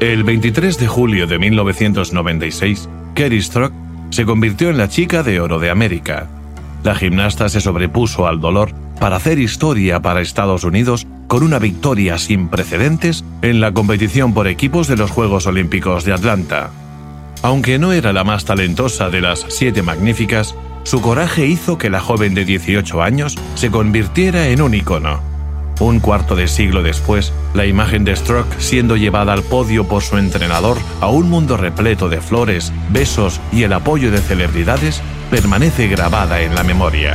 El 0.00 0.24
23 0.24 0.78
de 0.78 0.86
julio 0.86 1.26
de 1.26 1.38
1996, 1.38 2.86
Kerry 3.14 3.40
Strock 3.40 3.72
se 4.10 4.26
convirtió 4.26 4.68
en 4.68 4.76
la 4.76 4.90
chica 4.90 5.22
de 5.22 5.40
oro 5.40 5.58
de 5.58 5.70
América. 5.70 6.28
La 6.84 6.94
gimnasta 6.94 7.48
se 7.48 7.62
sobrepuso 7.62 8.26
al 8.26 8.38
dolor 8.38 8.72
para 9.00 9.16
hacer 9.16 9.38
historia 9.38 10.02
para 10.02 10.20
Estados 10.20 10.64
Unidos 10.64 11.06
con 11.28 11.42
una 11.42 11.58
victoria 11.58 12.18
sin 12.18 12.48
precedentes 12.48 13.24
en 13.40 13.62
la 13.62 13.72
competición 13.72 14.34
por 14.34 14.48
equipos 14.48 14.86
de 14.86 14.98
los 14.98 15.10
Juegos 15.10 15.46
Olímpicos 15.46 16.04
de 16.04 16.12
Atlanta. 16.12 16.70
Aunque 17.40 17.78
no 17.78 17.94
era 17.94 18.12
la 18.12 18.22
más 18.22 18.44
talentosa 18.44 19.08
de 19.08 19.22
las 19.22 19.46
siete 19.48 19.82
magníficas, 19.82 20.54
su 20.82 21.00
coraje 21.00 21.46
hizo 21.46 21.78
que 21.78 21.88
la 21.88 22.00
joven 22.00 22.34
de 22.34 22.44
18 22.44 23.02
años 23.02 23.38
se 23.54 23.70
convirtiera 23.70 24.48
en 24.48 24.60
un 24.60 24.74
icono. 24.74 25.35
Un 25.78 26.00
cuarto 26.00 26.34
de 26.36 26.48
siglo 26.48 26.82
después, 26.82 27.32
la 27.52 27.66
imagen 27.66 28.04
de 28.04 28.16
Stroke 28.16 28.54
siendo 28.58 28.96
llevada 28.96 29.34
al 29.34 29.42
podio 29.42 29.86
por 29.86 30.02
su 30.02 30.16
entrenador 30.16 30.78
a 31.00 31.08
un 31.08 31.28
mundo 31.28 31.56
repleto 31.56 32.08
de 32.08 32.20
flores, 32.20 32.72
besos 32.90 33.40
y 33.52 33.64
el 33.64 33.74
apoyo 33.74 34.10
de 34.10 34.18
celebridades 34.18 35.02
permanece 35.30 35.88
grabada 35.88 36.40
en 36.40 36.54
la 36.54 36.62
memoria. 36.62 37.14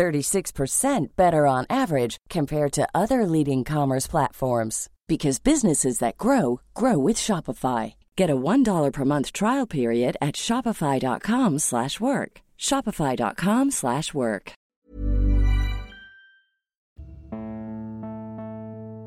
36% 0.00 1.08
better 1.14 1.46
on 1.46 1.66
average 1.68 2.16
compared 2.30 2.72
to 2.72 2.88
other 2.94 3.26
leading 3.26 3.64
commerce 3.64 4.06
platforms 4.06 4.88
because 5.06 5.38
businesses 5.38 5.98
that 5.98 6.16
grow 6.16 6.62
grow 6.72 6.98
with 6.98 7.18
Shopify. 7.18 7.92
Get 8.16 8.30
a 8.30 8.36
$1 8.36 8.92
per 8.92 9.04
month 9.04 9.32
trial 9.32 9.66
period 9.66 10.16
at 10.22 10.36
shopify.com/work. 10.36 12.40
shopify.com/work. 12.58 14.52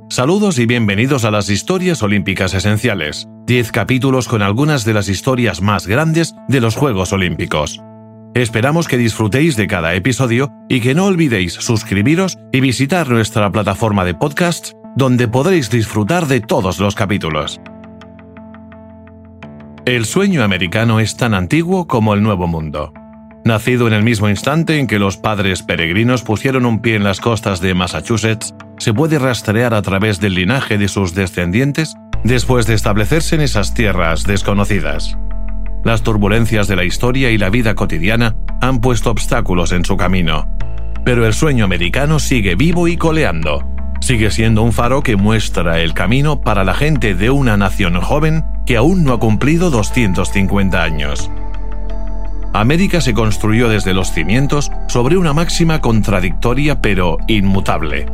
Saludos 0.10 0.60
y 0.60 0.68
bienvenidos 0.68 1.26
a 1.26 1.32
las 1.32 1.50
historias 1.50 2.04
olímpicas 2.04 2.54
esenciales. 2.54 3.28
10 3.48 3.72
capítulos 3.72 4.28
con 4.28 4.44
algunas 4.44 4.86
de 4.86 4.94
las 4.94 5.10
historias 5.10 5.60
más 5.60 5.88
grandes 5.88 6.36
de 6.48 6.62
los 6.62 6.76
Juegos 6.76 7.14
Olímpicos. 7.14 7.80
Esperamos 8.36 8.88
que 8.88 8.98
disfrutéis 8.98 9.56
de 9.56 9.68
cada 9.68 9.94
episodio 9.94 10.52
y 10.68 10.82
que 10.82 10.96
no 10.96 11.06
olvidéis 11.06 11.54
suscribiros 11.54 12.40
y 12.52 12.62
visitar 12.62 13.08
nuestra 13.08 13.52
plataforma 13.52 14.06
de 14.06 14.16
podcasts 14.16 14.74
donde 14.96 15.28
podréis 15.28 15.70
disfrutar 15.70 16.26
de 16.26 16.42
todos 16.42 16.80
los 16.80 16.96
capítulos. 16.96 17.62
El 19.86 20.06
sueño 20.06 20.44
americano 20.44 21.00
es 21.00 21.16
tan 21.16 21.36
antiguo 21.36 21.88
como 21.88 22.16
el 22.16 22.24
Nuevo 22.24 22.48
Mundo. 22.48 22.92
Nacido 23.46 23.88
en 23.88 23.94
el 23.94 24.04
mismo 24.04 24.30
instante 24.30 24.80
en 24.80 24.88
que 24.88 24.98
los 24.98 25.18
padres 25.18 25.62
peregrinos 25.62 26.24
pusieron 26.24 26.66
un 26.66 26.80
pie 26.80 26.96
en 26.96 27.04
las 27.04 27.20
costas 27.20 27.60
de 27.60 27.74
Massachusetts, 27.76 28.56
se 28.78 28.94
puede 28.94 29.20
rastrear 29.20 29.74
a 29.74 29.82
través 29.82 30.20
del 30.20 30.34
linaje 30.34 30.78
de 30.78 30.88
sus 30.88 31.14
descendientes 31.14 31.96
después 32.24 32.66
de 32.66 32.74
establecerse 32.74 33.36
en 33.36 33.42
esas 33.42 33.74
tierras 33.74 34.24
desconocidas. 34.24 35.18
Las 35.84 36.02
turbulencias 36.02 36.70
de 36.70 36.78
la 36.78 36.86
historia 36.86 37.30
y 37.30 37.38
la 37.38 37.50
vida 37.50 37.76
cotidiana 37.76 38.36
han 38.62 38.80
puesto 38.80 39.12
obstáculos 39.12 39.74
en 39.74 39.84
su 39.84 39.98
camino. 39.98 40.48
Pero 41.04 41.28
el 41.28 41.34
sueño 41.34 41.66
americano 41.66 42.20
sigue 42.20 42.56
vivo 42.56 42.88
y 42.88 42.96
coleando. 42.96 43.68
Sigue 44.00 44.32
siendo 44.32 44.64
un 44.64 44.72
faro 44.72 45.02
que 45.04 45.18
muestra 45.18 45.82
el 45.82 45.94
camino 45.94 46.40
para 46.40 46.64
la 46.64 46.74
gente 46.74 47.16
de 47.16 47.30
una 47.30 47.58
nación 47.58 48.00
joven 48.00 48.46
que 48.66 48.78
aún 48.78 49.04
no 49.04 49.12
ha 49.12 49.20
cumplido 49.20 49.70
250 49.70 50.82
años. 50.82 51.30
América 52.54 53.02
se 53.02 53.14
construyó 53.14 53.68
desde 53.68 53.94
los 53.94 54.12
cimientos 54.12 54.72
sobre 54.88 55.18
una 55.18 55.34
máxima 55.34 55.82
contradictoria 55.82 56.82
pero 56.82 57.18
inmutable, 57.28 58.06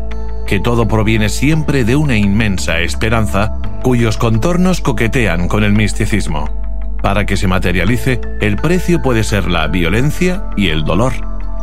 que 0.48 0.60
todo 0.60 0.88
proviene 0.88 1.30
siempre 1.30 1.84
de 1.84 1.96
una 1.96 2.18
inmensa 2.18 2.80
esperanza 2.80 3.54
cuyos 3.84 4.18
contornos 4.18 4.82
coquetean 4.82 5.48
con 5.48 5.64
el 5.64 5.74
misticismo. 5.74 6.69
Para 7.02 7.26
que 7.26 7.38
se 7.38 7.48
materialice, 7.48 8.20
el 8.42 8.58
precio 8.58 9.02
puede 9.02 9.24
ser 9.24 9.50
la 9.50 9.68
violencia 9.68 10.44
y 10.58 10.68
el 10.68 10.84
dolor, 10.84 11.14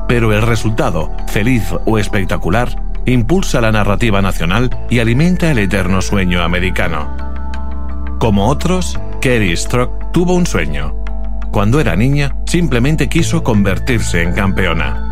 pero 0.08 0.32
el 0.32 0.42
resultado, 0.42 1.12
feliz 1.28 1.62
o 1.84 1.98
espectacular, 1.98 2.82
impulsa 3.04 3.60
la 3.60 3.72
narrativa 3.72 4.22
nacional 4.22 4.70
y 4.88 4.98
alimenta 4.98 5.50
el 5.50 5.58
eterno 5.58 6.00
sueño 6.00 6.42
americano. 6.42 7.16
Como 8.18 8.48
otros, 8.48 8.98
Kerry 9.20 9.56
Strock 9.56 10.12
tuvo 10.12 10.34
un 10.34 10.46
sueño. 10.46 10.94
Cuando 11.50 11.80
era 11.80 11.96
niña, 11.96 12.34
simplemente 12.46 13.08
quiso 13.08 13.42
convertirse 13.42 14.22
en 14.22 14.32
campeona. 14.32 15.02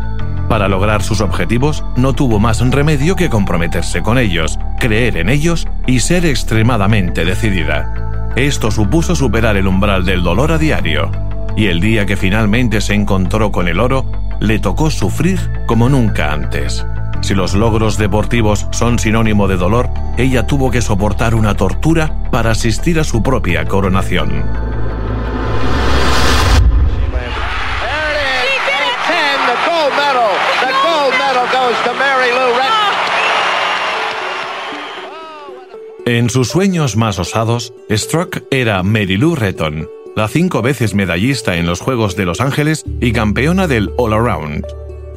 Para 0.49 0.67
lograr 0.67 1.01
sus 1.01 1.21
objetivos, 1.21 1.83
no 1.95 2.13
tuvo 2.13 2.39
más 2.39 2.59
remedio 2.59 3.15
que 3.15 3.29
comprometerse 3.29 4.01
con 4.01 4.17
ellos, 4.17 4.59
creer 4.79 5.17
en 5.17 5.29
ellos 5.29 5.67
y 5.87 6.01
ser 6.01 6.25
extremadamente 6.25 7.25
decidida. 7.25 8.04
Esto 8.35 8.69
supuso 8.69 9.15
superar 9.15 9.55
el 9.55 9.65
umbral 9.65 10.03
del 10.03 10.21
dolor 10.21 10.51
a 10.51 10.57
diario, 10.57 11.09
y 11.55 11.67
el 11.67 11.79
día 11.79 12.05
que 12.05 12.17
finalmente 12.17 12.81
se 12.81 12.93
encontró 12.93 13.49
con 13.49 13.69
el 13.69 13.79
oro, 13.79 14.11
le 14.41 14.59
tocó 14.59 14.91
sufrir 14.91 15.39
como 15.67 15.87
nunca 15.87 16.33
antes. 16.33 16.85
Si 17.21 17.33
los 17.33 17.53
logros 17.53 17.97
deportivos 17.97 18.67
son 18.71 18.99
sinónimo 18.99 19.47
de 19.47 19.55
dolor, 19.55 19.89
ella 20.17 20.45
tuvo 20.45 20.69
que 20.69 20.81
soportar 20.81 21.33
una 21.33 21.55
tortura 21.55 22.13
para 22.29 22.51
asistir 22.51 22.99
a 22.99 23.05
su 23.05 23.23
propia 23.23 23.63
coronación. 23.63 24.74
En 36.07 36.29
sus 36.29 36.49
sueños 36.49 36.97
más 36.97 37.17
osados, 37.17 37.73
Stroke 37.89 38.43
era 38.51 38.83
Mary 38.83 39.17
Lou 39.17 39.33
Retton, 39.35 39.89
la 40.15 40.27
cinco 40.27 40.61
veces 40.61 40.93
medallista 40.93 41.57
en 41.57 41.65
los 41.65 41.81
Juegos 41.81 42.15
de 42.15 42.25
Los 42.25 42.41
Ángeles 42.41 42.85
y 43.01 43.11
campeona 43.11 43.67
del 43.67 43.89
All 43.97 44.13
Around. 44.13 44.67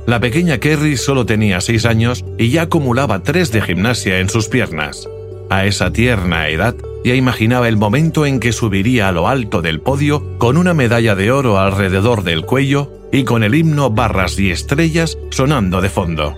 La 0.06 0.18
pequeña 0.18 0.56
Kerry 0.60 0.96
solo 0.96 1.26
tenía 1.26 1.60
seis 1.60 1.84
años 1.84 2.24
y 2.38 2.48
ya 2.48 2.62
acumulaba 2.62 3.22
tres 3.22 3.52
de 3.52 3.60
gimnasia 3.60 4.18
en 4.20 4.30
sus 4.30 4.48
piernas. 4.48 5.06
A 5.50 5.66
esa 5.66 5.92
tierna 5.92 6.48
edad 6.48 6.74
ya 7.04 7.14
imaginaba 7.14 7.68
el 7.68 7.76
momento 7.76 8.24
en 8.24 8.40
que 8.40 8.54
subiría 8.54 9.10
a 9.10 9.12
lo 9.12 9.28
alto 9.28 9.60
del 9.60 9.82
podio 9.82 10.38
con 10.38 10.56
una 10.56 10.72
medalla 10.72 11.14
de 11.14 11.30
oro 11.30 11.58
alrededor 11.58 12.24
del 12.24 12.46
cuello 12.46 12.90
y 13.12 13.24
con 13.24 13.44
el 13.44 13.54
himno 13.54 13.90
Barras 13.90 14.38
y 14.38 14.50
Estrellas 14.50 15.18
sonando 15.30 15.82
de 15.82 15.90
fondo. 15.90 16.34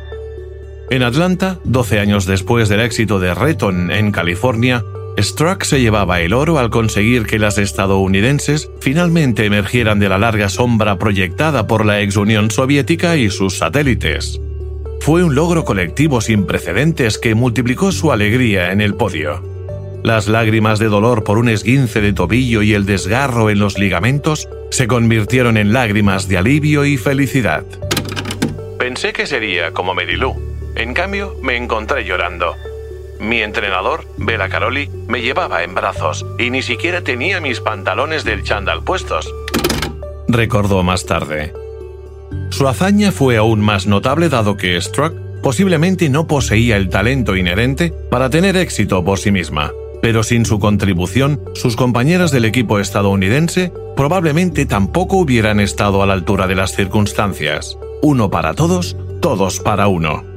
En 0.90 1.04
Atlanta, 1.04 1.60
12 1.62 2.00
años 2.00 2.26
después 2.26 2.68
del 2.68 2.80
éxito 2.80 3.20
de 3.20 3.32
Retton 3.32 3.92
en 3.92 4.10
California, 4.10 4.84
Struck 5.16 5.62
se 5.62 5.80
llevaba 5.80 6.20
el 6.20 6.32
oro 6.32 6.58
al 6.58 6.70
conseguir 6.70 7.26
que 7.26 7.38
las 7.38 7.58
estadounidenses 7.58 8.72
finalmente 8.80 9.44
emergieran 9.44 10.00
de 10.00 10.08
la 10.08 10.18
larga 10.18 10.48
sombra 10.48 10.98
proyectada 10.98 11.68
por 11.68 11.86
la 11.86 12.00
ex 12.00 12.16
Unión 12.16 12.50
Soviética 12.50 13.16
y 13.16 13.30
sus 13.30 13.58
satélites. 13.58 14.40
Fue 15.00 15.22
un 15.22 15.36
logro 15.36 15.64
colectivo 15.64 16.20
sin 16.20 16.44
precedentes 16.44 17.18
que 17.18 17.36
multiplicó 17.36 17.92
su 17.92 18.10
alegría 18.10 18.72
en 18.72 18.80
el 18.80 18.94
podio. 18.94 19.44
Las 20.02 20.26
lágrimas 20.26 20.80
de 20.80 20.86
dolor 20.86 21.22
por 21.22 21.38
un 21.38 21.48
esguince 21.48 22.00
de 22.00 22.12
tobillo 22.12 22.62
y 22.62 22.74
el 22.74 22.84
desgarro 22.84 23.48
en 23.48 23.60
los 23.60 23.78
ligamentos 23.78 24.48
se 24.72 24.88
convirtieron 24.88 25.56
en 25.56 25.72
lágrimas 25.72 26.26
de 26.26 26.38
alivio 26.38 26.84
y 26.84 26.96
felicidad. 26.96 27.64
Pensé 28.76 29.12
que 29.12 29.26
sería 29.26 29.72
como 29.72 29.94
Merilú, 29.94 30.49
en 30.76 30.94
cambio, 30.94 31.36
me 31.42 31.56
encontré 31.56 32.04
llorando. 32.04 32.54
Mi 33.20 33.42
entrenador, 33.42 34.06
Bela 34.16 34.48
Caroli, 34.48 34.88
me 35.06 35.20
llevaba 35.20 35.62
en 35.62 35.74
brazos 35.74 36.24
y 36.38 36.50
ni 36.50 36.62
siquiera 36.62 37.02
tenía 37.02 37.40
mis 37.40 37.60
pantalones 37.60 38.24
del 38.24 38.42
chándal 38.42 38.82
puestos. 38.82 39.32
recordó 40.26 40.82
más 40.82 41.06
tarde. 41.06 41.52
Su 42.50 42.66
hazaña 42.68 43.12
fue 43.12 43.36
aún 43.36 43.60
más 43.60 43.86
notable 43.86 44.28
dado 44.28 44.56
que 44.56 44.80
Struck 44.80 45.14
posiblemente 45.42 46.08
no 46.08 46.26
poseía 46.26 46.76
el 46.76 46.88
talento 46.88 47.36
inherente 47.36 47.92
para 48.10 48.30
tener 48.30 48.56
éxito 48.56 49.04
por 49.04 49.18
sí 49.18 49.32
misma, 49.32 49.72
pero 50.02 50.22
sin 50.22 50.44
su 50.44 50.58
contribución, 50.58 51.40
sus 51.54 51.76
compañeras 51.76 52.30
del 52.30 52.44
equipo 52.44 52.78
estadounidense 52.78 53.72
probablemente 53.96 54.66
tampoco 54.66 55.16
hubieran 55.16 55.60
estado 55.60 56.02
a 56.02 56.06
la 56.06 56.14
altura 56.14 56.46
de 56.46 56.54
las 56.54 56.74
circunstancias. 56.74 57.76
Uno 58.02 58.30
para 58.30 58.54
todos, 58.54 58.96
todos 59.20 59.60
para 59.60 59.88
uno. 59.88 60.29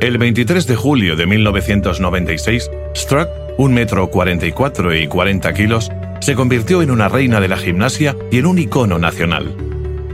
El 0.00 0.16
23 0.16 0.66
de 0.66 0.76
julio 0.76 1.14
de 1.14 1.26
1996, 1.26 2.70
Struck, 2.96 3.28
un 3.58 3.74
metro 3.74 4.08
44 4.08 4.94
y 4.96 5.06
40 5.06 5.52
kilos, 5.52 5.90
se 6.22 6.34
convirtió 6.34 6.80
en 6.80 6.90
una 6.90 7.10
reina 7.10 7.38
de 7.38 7.48
la 7.48 7.58
gimnasia 7.58 8.16
y 8.30 8.38
en 8.38 8.46
un 8.46 8.58
icono 8.58 8.98
nacional. 8.98 9.54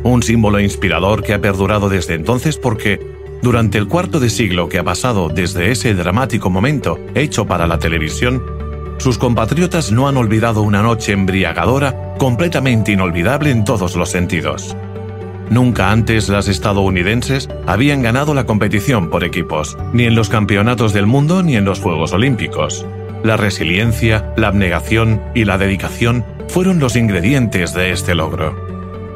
Un 0.03 0.25
símbolo 0.25 0.59
inspirador 0.59 1.23
que 1.23 1.35
ha 1.35 1.41
perdurado 1.41 1.89
desde 1.89 2.15
entonces 2.15 2.57
porque, 2.57 2.99
durante 3.43 3.79
el 3.79 3.87
cuarto 3.87 4.19
de 4.19 4.29
siglo 4.29 4.69
que 4.69 4.81
ha 4.81 4.85
pasado 4.85 5.29
desde 5.29 5.71
ese 5.71 5.95
dramático 5.95 6.51
momento 6.51 6.99
hecho 7.15 7.47
para 7.47 7.69
la 7.69 7.79
televisión, 7.79 8.43
sus 8.99 9.19
compatriotas 9.19 9.93
no 9.93 10.09
han 10.09 10.17
olvidado 10.17 10.63
una 10.63 10.83
noche 10.83 11.13
embriagadora 11.13 12.15
completamente 12.19 12.91
inolvidable 12.91 13.51
en 13.51 13.65
todos 13.65 13.95
los 13.95 14.11
sentidos. 14.11 14.77
Nunca 15.51 15.93
antes 15.93 16.29
las 16.29 16.49
estadounidenses 16.49 17.49
habían 17.67 18.03
ganado 18.03 18.35
la 18.35 18.47
competición 18.47 19.11
por 19.11 19.25
equipos, 19.25 19.79
ni 19.93 20.05
en 20.05 20.15
los 20.15 20.29
campeonatos 20.29 20.93
del 20.93 21.07
mundo 21.07 21.43
ni 21.43 21.57
en 21.57 21.65
los 21.65 21.81
Juegos 21.81 22.13
Olímpicos. 22.13 22.85
La 23.23 23.37
resiliencia, 23.37 24.33
la 24.37 24.49
abnegación 24.49 25.21
y 25.35 25.45
la 25.45 25.59
dedicación 25.59 26.25
fueron 26.49 26.79
los 26.79 26.97
ingredientes 26.97 27.75
de 27.75 27.91
este 27.91 28.15
logro. 28.15 28.57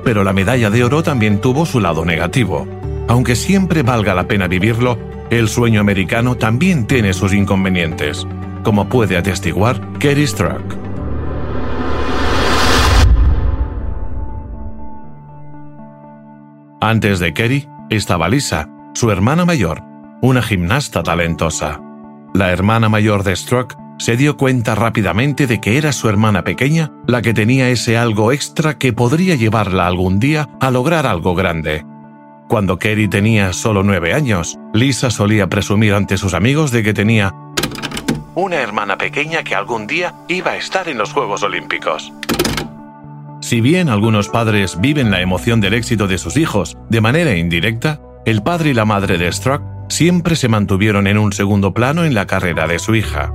Pero 0.05 0.25
la 0.25 0.32
medalla 0.32 0.71
de 0.71 0.85
oro 0.85 1.03
también 1.03 1.41
tuvo 1.41 1.67
su 1.67 1.81
lado 1.81 2.05
negativo. 2.05 2.67
Aunque 3.09 3.35
siempre 3.35 3.83
valga 3.83 4.15
la 4.15 4.29
pena 4.29 4.47
vivirlo, 4.47 4.99
el 5.31 5.49
sueño 5.49 5.81
americano 5.81 6.37
también 6.37 6.87
tiene 6.87 7.12
sus 7.12 7.33
inconvenientes, 7.33 8.26
como 8.62 8.88
puede 8.88 9.17
atestiguar 9.17 9.81
Kerry 9.99 10.26
Struck. 10.26 10.80
Antes 16.82 17.19
de 17.19 17.35
Kerry 17.35 17.69
estaba 17.91 18.31
Lisa, 18.31 18.67
su 18.94 19.11
hermana 19.11 19.44
mayor, 19.44 19.82
una 20.23 20.41
gimnasta 20.41 21.03
talentosa. 21.03 21.79
La 22.32 22.53
hermana 22.53 22.88
mayor 22.88 23.23
de 23.23 23.37
Struck 23.37 23.77
se 23.99 24.17
dio 24.17 24.38
cuenta 24.38 24.75
rápidamente 24.75 25.47
de 25.47 25.61
que 25.61 25.77
era 25.77 25.93
su 25.93 26.09
hermana 26.09 26.43
pequeña 26.43 26.91
la 27.06 27.21
que 27.21 27.35
tenía 27.35 27.69
ese 27.69 27.99
algo 27.99 28.32
extra 28.32 28.79
que 28.79 28.94
podría 28.94 29.35
llevarla 29.35 29.87
algún 29.87 30.21
día 30.21 30.49
a 30.59 30.71
lograr 30.71 31.06
algo 31.06 31.35
grande. 31.35 31.85
Cuando 32.49 32.79
Kerry 32.79 33.09
tenía 33.09 33.53
solo 33.53 33.83
nueve 33.83 34.15
años, 34.15 34.59
Lisa 34.73 35.11
solía 35.11 35.49
presumir 35.49 35.93
ante 35.93 36.17
sus 36.17 36.33
amigos 36.33 36.71
de 36.71 36.83
que 36.83 36.94
tenía 36.94 37.35
una 38.35 38.56
hermana 38.56 38.97
pequeña 38.97 39.43
que 39.44 39.55
algún 39.55 39.87
día 39.87 40.15
iba 40.29 40.53
a 40.53 40.56
estar 40.56 40.88
en 40.88 40.97
los 40.97 41.12
Juegos 41.12 41.43
Olímpicos. 41.43 42.11
Si 43.40 43.60
bien 43.60 43.88
algunos 43.88 44.28
padres 44.28 44.78
viven 44.81 45.10
la 45.10 45.20
emoción 45.20 45.60
del 45.60 45.75
éxito 45.75 46.06
de 46.06 46.19
sus 46.19 46.37
hijos 46.37 46.76
de 46.90 47.00
manera 47.00 47.34
indirecta, 47.37 48.00
el 48.26 48.42
padre 48.42 48.70
y 48.70 48.75
la 48.75 48.84
madre 48.84 49.16
de 49.16 49.32
Struck 49.32 49.62
siempre 49.88 50.37
se 50.37 50.48
mantuvieron 50.48 51.06
en 51.06 51.19
un 51.19 51.32
segundo 51.32 51.72
plano 51.72 52.04
en 52.04 52.14
la 52.14 52.26
carrera 52.26 52.66
de 52.66 52.78
su 52.78 52.94
hija. 52.94 53.32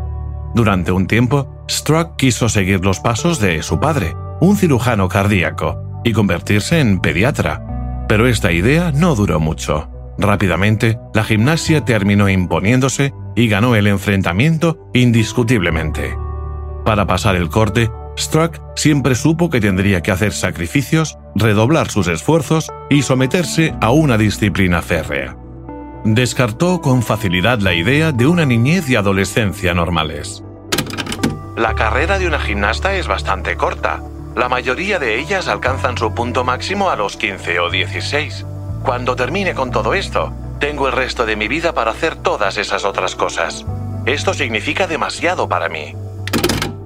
Durante 0.53 0.91
un 0.91 1.07
tiempo, 1.07 1.65
Struck 1.69 2.15
quiso 2.17 2.49
seguir 2.49 2.85
los 2.85 2.99
pasos 2.99 3.39
de 3.39 3.61
su 3.63 3.79
padre, 3.79 4.15
un 4.39 4.55
cirujano 4.55 5.09
cardíaco, 5.09 6.01
y 6.03 6.13
convertirse 6.13 6.79
en 6.79 6.99
pediatra. 6.99 8.05
Pero 8.07 8.27
esta 8.27 8.51
idea 8.51 8.91
no 8.91 9.15
duró 9.15 9.39
mucho. 9.39 9.89
Rápidamente, 10.17 10.99
la 11.13 11.23
gimnasia 11.23 11.83
terminó 11.83 12.29
imponiéndose 12.29 13.13
y 13.35 13.47
ganó 13.47 13.75
el 13.75 13.87
enfrentamiento 13.87 14.87
indiscutiblemente. 14.93 16.15
Para 16.85 17.07
pasar 17.07 17.35
el 17.35 17.49
corte, 17.49 17.89
Struck 18.17 18.61
siempre 18.75 19.13
supo 19.15 19.49
que 19.49 19.59
tendría 19.59 20.01
que 20.01 20.11
hacer 20.11 20.31
sacrificios, 20.31 21.17
redoblar 21.35 21.89
sus 21.89 22.07
esfuerzos 22.07 22.71
y 22.89 23.01
someterse 23.01 23.75
a 23.81 23.91
una 23.91 24.17
disciplina 24.17 24.81
férrea. 24.81 25.35
Descartó 26.05 26.81
con 26.81 27.03
facilidad 27.03 27.59
la 27.59 27.73
idea 27.73 28.11
de 28.11 28.27
una 28.27 28.45
niñez 28.45 28.89
y 28.89 28.95
adolescencia 28.95 29.73
normales. 29.73 30.43
La 31.57 31.73
carrera 31.73 32.19
de 32.19 32.27
una 32.27 32.39
gimnasta 32.39 32.95
es 32.95 33.07
bastante 33.07 33.57
corta. 33.57 34.01
La 34.35 34.49
mayoría 34.49 34.99
de 34.99 35.19
ellas 35.19 35.47
alcanzan 35.47 35.97
su 35.97 36.13
punto 36.13 36.43
máximo 36.43 36.89
a 36.89 36.95
los 36.95 37.17
15 37.17 37.59
o 37.59 37.69
16. 37.69 38.45
Cuando 38.83 39.15
termine 39.15 39.55
con 39.55 39.71
todo 39.71 39.93
esto, 39.93 40.31
tengo 40.59 40.87
el 40.87 40.93
resto 40.93 41.25
de 41.25 41.35
mi 41.35 41.47
vida 41.47 41.73
para 41.73 41.91
hacer 41.91 42.15
todas 42.15 42.57
esas 42.57 42.85
otras 42.85 43.15
cosas. 43.15 43.65
Esto 44.05 44.33
significa 44.33 44.87
demasiado 44.87 45.49
para 45.49 45.69
mí 45.69 45.95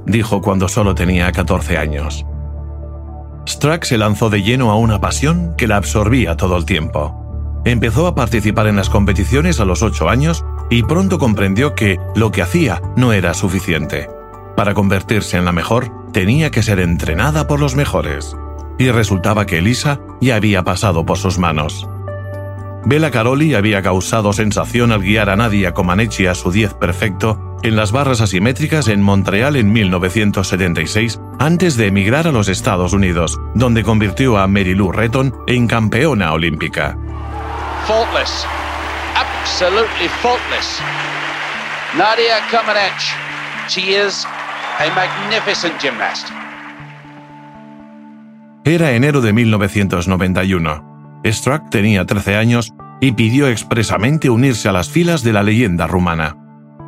dijo 0.10 0.42
cuando 0.42 0.68
solo 0.68 0.96
tenía 0.96 1.32
14 1.32 1.78
años. 1.78 2.26
Struck 3.48 3.84
se 3.84 3.98
lanzó 3.98 4.30
de 4.30 4.44
lleno 4.44 4.72
a 4.72 4.76
una 4.76 5.00
pasión 5.00 5.56
que 5.58 5.68
la 5.68 5.78
absorbía 5.78 6.36
todo 6.36 6.58
el 6.58 6.66
tiempo. 6.66 7.62
Empezó 7.66 8.08
a 8.08 8.16
participar 8.16 8.68
en 8.68 8.76
las 8.76 8.90
competiciones 8.90 9.60
a 9.60 9.66
los 9.66 9.82
8 9.82 10.10
años 10.10 10.46
y 10.70 10.84
pronto 10.84 11.20
comprendió 11.20 11.76
que 11.76 12.00
lo 12.16 12.32
que 12.32 12.42
hacía 12.42 12.82
no 12.96 13.12
era 13.14 13.34
suficiente. 13.34 14.10
Para 14.56 14.74
convertirse 14.74 15.38
en 15.38 15.46
la 15.46 15.52
mejor, 15.52 15.92
tenía 16.12 16.52
que 16.52 16.64
ser 16.64 16.80
entrenada 16.80 17.48
por 17.48 17.60
los 17.60 17.76
mejores. 17.76 18.36
Y 18.78 18.92
resultaba 18.92 19.46
que 19.46 19.58
Elisa 19.58 20.00
ya 20.22 20.36
había 20.36 20.64
pasado 20.64 21.06
por 21.06 21.18
sus 21.18 21.38
manos. 21.38 21.88
Bela 22.86 23.12
Caroli 23.12 23.56
había 23.56 23.82
causado 23.82 24.34
sensación 24.34 24.92
al 24.92 25.02
guiar 25.02 25.30
a 25.30 25.36
Nadia 25.36 25.74
Comaneci 25.74 26.28
a 26.28 26.36
su 26.36 26.52
10 26.52 26.76
perfecto 26.76 27.58
en 27.62 27.76
las 27.76 27.92
barras 27.92 28.22
asimétricas 28.22 28.88
en 28.88 29.02
Montreal 29.02 29.58
en 29.58 29.72
1976, 29.72 31.20
antes 31.40 31.76
de 31.76 31.88
emigrar 31.88 32.28
a 32.28 32.32
los 32.32 32.48
Estados 32.48 32.94
Unidos, 32.94 33.38
donde 33.54 33.84
convirtió 33.84 34.38
a 34.38 34.48
Mary 34.48 34.76
Lou 34.76 34.92
Retton 34.92 35.36
en 35.48 35.68
campeona 35.68 36.32
olímpica. 36.32 36.98
Faultless. 37.86 38.46
Absolutely 39.16 40.08
faultless. 40.22 40.80
Nadia 41.98 42.40
Comaneci. 42.50 43.14
She 43.68 43.92
is 43.94 44.26
a 44.80 44.90
magnificent 44.96 45.80
gymnast. 45.82 46.30
Era 48.64 48.92
enero 48.92 49.22
de 49.22 49.34
1991. 49.34 50.89
Struck 51.26 51.70
tenía 51.70 52.06
13 52.06 52.36
años 52.36 52.74
y 53.02 53.14
pidió 53.14 53.48
expresamente 53.48 54.30
unirse 54.30 54.70
a 54.70 54.72
las 54.72 54.90
filas 54.90 55.24
de 55.24 55.34
la 55.34 55.44
leyenda 55.44 55.88
rumana. 55.88 56.38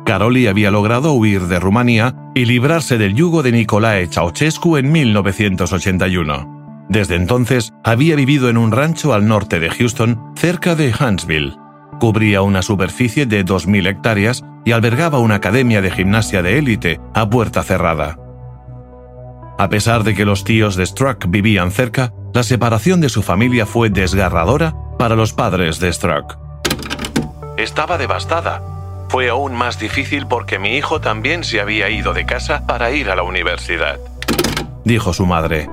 Caroli 0.04 0.46
había 0.46 0.70
logrado 0.70 1.12
huir 1.12 1.42
de 1.42 1.60
Rumanía 1.60 2.14
y 2.34 2.44
librarse 2.44 2.98
del 2.98 3.14
yugo 3.14 3.42
de 3.42 3.52
Nicolae 3.52 4.06
Ceausescu 4.08 4.76
en 4.76 4.90
1981. 4.90 6.86
Desde 6.88 7.14
entonces 7.14 7.72
había 7.84 8.16
vivido 8.16 8.48
en 8.48 8.56
un 8.56 8.72
rancho 8.72 9.14
al 9.14 9.26
norte 9.26 9.60
de 9.60 9.70
Houston, 9.70 10.32
cerca 10.36 10.74
de 10.74 10.92
Huntsville. 10.92 11.56
Cubría 12.00 12.42
una 12.42 12.62
superficie 12.62 13.26
de 13.26 13.44
2.000 13.44 13.88
hectáreas 13.88 14.44
y 14.64 14.72
albergaba 14.72 15.18
una 15.18 15.36
academia 15.36 15.80
de 15.80 15.90
gimnasia 15.90 16.42
de 16.42 16.58
élite 16.58 17.00
a 17.14 17.30
puerta 17.30 17.62
cerrada. 17.62 18.18
A 19.58 19.68
pesar 19.68 20.02
de 20.02 20.14
que 20.14 20.24
los 20.24 20.44
tíos 20.44 20.74
de 20.76 20.84
Struck 20.84 21.26
vivían 21.28 21.70
cerca, 21.70 22.12
la 22.32 22.42
separación 22.42 23.00
de 23.00 23.08
su 23.08 23.22
familia 23.22 23.66
fue 23.66 23.90
desgarradora 23.90 24.74
para 24.98 25.16
los 25.16 25.32
padres 25.32 25.80
de 25.80 25.92
Struck. 25.92 26.38
Estaba 27.56 27.98
devastada 27.98 28.62
fue 29.12 29.28
aún 29.28 29.54
más 29.54 29.78
difícil 29.78 30.26
porque 30.26 30.58
mi 30.58 30.74
hijo 30.78 31.02
también 31.02 31.44
se 31.44 31.60
había 31.60 31.90
ido 31.90 32.14
de 32.14 32.24
casa 32.24 32.66
para 32.66 32.92
ir 32.92 33.10
a 33.10 33.14
la 33.14 33.22
universidad, 33.22 34.00
dijo 34.86 35.12
su 35.12 35.26
madre. 35.26 35.68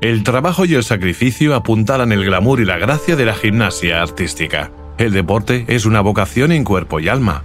El 0.00 0.24
trabajo 0.24 0.64
y 0.64 0.74
el 0.74 0.84
sacrificio 0.84 1.54
apuntalan 1.54 2.12
el 2.12 2.24
glamour 2.24 2.62
y 2.62 2.64
la 2.64 2.78
gracia 2.78 3.14
de 3.14 3.26
la 3.26 3.34
gimnasia 3.34 4.00
artística. 4.00 4.70
El 4.96 5.12
deporte 5.12 5.66
es 5.68 5.84
una 5.84 6.00
vocación 6.00 6.50
en 6.50 6.64
cuerpo 6.64 6.98
y 6.98 7.10
alma. 7.10 7.44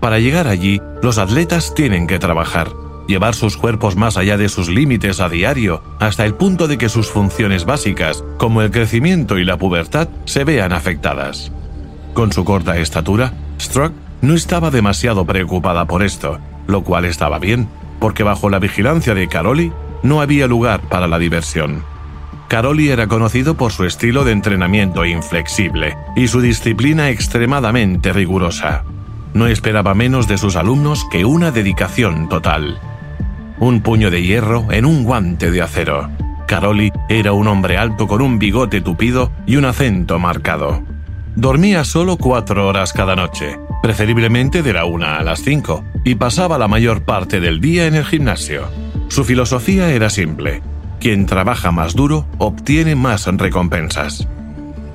Para 0.00 0.18
llegar 0.18 0.46
allí, 0.46 0.80
los 1.02 1.18
atletas 1.18 1.74
tienen 1.74 2.06
que 2.06 2.18
trabajar 2.18 2.68
llevar 3.08 3.34
sus 3.34 3.56
cuerpos 3.56 3.96
más 3.96 4.16
allá 4.16 4.36
de 4.36 4.48
sus 4.50 4.68
límites 4.68 5.18
a 5.18 5.28
diario, 5.28 5.82
hasta 5.98 6.26
el 6.26 6.34
punto 6.34 6.68
de 6.68 6.78
que 6.78 6.90
sus 6.90 7.10
funciones 7.10 7.64
básicas, 7.64 8.22
como 8.36 8.62
el 8.62 8.70
crecimiento 8.70 9.38
y 9.38 9.44
la 9.44 9.56
pubertad, 9.56 10.08
se 10.26 10.44
vean 10.44 10.72
afectadas. 10.72 11.50
Con 12.12 12.32
su 12.32 12.44
corta 12.44 12.76
estatura, 12.76 13.32
Struck 13.58 13.92
no 14.20 14.34
estaba 14.34 14.70
demasiado 14.70 15.24
preocupada 15.24 15.86
por 15.86 16.02
esto, 16.02 16.38
lo 16.66 16.84
cual 16.84 17.06
estaba 17.06 17.38
bien, 17.38 17.68
porque 17.98 18.22
bajo 18.22 18.50
la 18.50 18.58
vigilancia 18.58 19.14
de 19.14 19.26
Caroli 19.26 19.72
no 20.02 20.20
había 20.20 20.46
lugar 20.46 20.82
para 20.82 21.08
la 21.08 21.18
diversión. 21.18 21.82
Caroli 22.48 22.90
era 22.90 23.08
conocido 23.08 23.56
por 23.56 23.72
su 23.72 23.84
estilo 23.84 24.24
de 24.24 24.32
entrenamiento 24.32 25.04
inflexible 25.06 25.96
y 26.14 26.28
su 26.28 26.40
disciplina 26.40 27.08
extremadamente 27.08 28.12
rigurosa. 28.12 28.84
No 29.38 29.46
esperaba 29.46 29.94
menos 29.94 30.26
de 30.26 30.36
sus 30.36 30.56
alumnos 30.56 31.06
que 31.10 31.24
una 31.24 31.52
dedicación 31.52 32.28
total. 32.28 32.78
Un 33.60 33.80
puño 33.80 34.10
de 34.10 34.22
hierro 34.22 34.66
en 34.72 34.84
un 34.84 35.04
guante 35.04 35.52
de 35.52 35.62
acero. 35.62 36.10
Caroli 36.48 36.92
era 37.08 37.32
un 37.32 37.46
hombre 37.46 37.76
alto 37.76 38.08
con 38.08 38.20
un 38.20 38.38
bigote 38.38 38.80
tupido 38.80 39.30
y 39.46 39.56
un 39.56 39.64
acento 39.64 40.18
marcado. 40.18 40.82
Dormía 41.36 41.84
solo 41.84 42.16
cuatro 42.16 42.66
horas 42.66 42.92
cada 42.92 43.14
noche, 43.14 43.60
preferiblemente 43.80 44.64
de 44.64 44.72
la 44.72 44.84
una 44.84 45.18
a 45.18 45.22
las 45.22 45.40
cinco, 45.40 45.84
y 46.04 46.16
pasaba 46.16 46.58
la 46.58 46.66
mayor 46.66 47.04
parte 47.04 47.38
del 47.38 47.60
día 47.60 47.86
en 47.86 47.94
el 47.94 48.04
gimnasio. 48.04 48.64
Su 49.08 49.24
filosofía 49.24 49.90
era 49.90 50.10
simple. 50.10 50.62
Quien 50.98 51.26
trabaja 51.26 51.70
más 51.70 51.94
duro 51.94 52.26
obtiene 52.38 52.96
más 52.96 53.26
recompensas. 53.26 54.26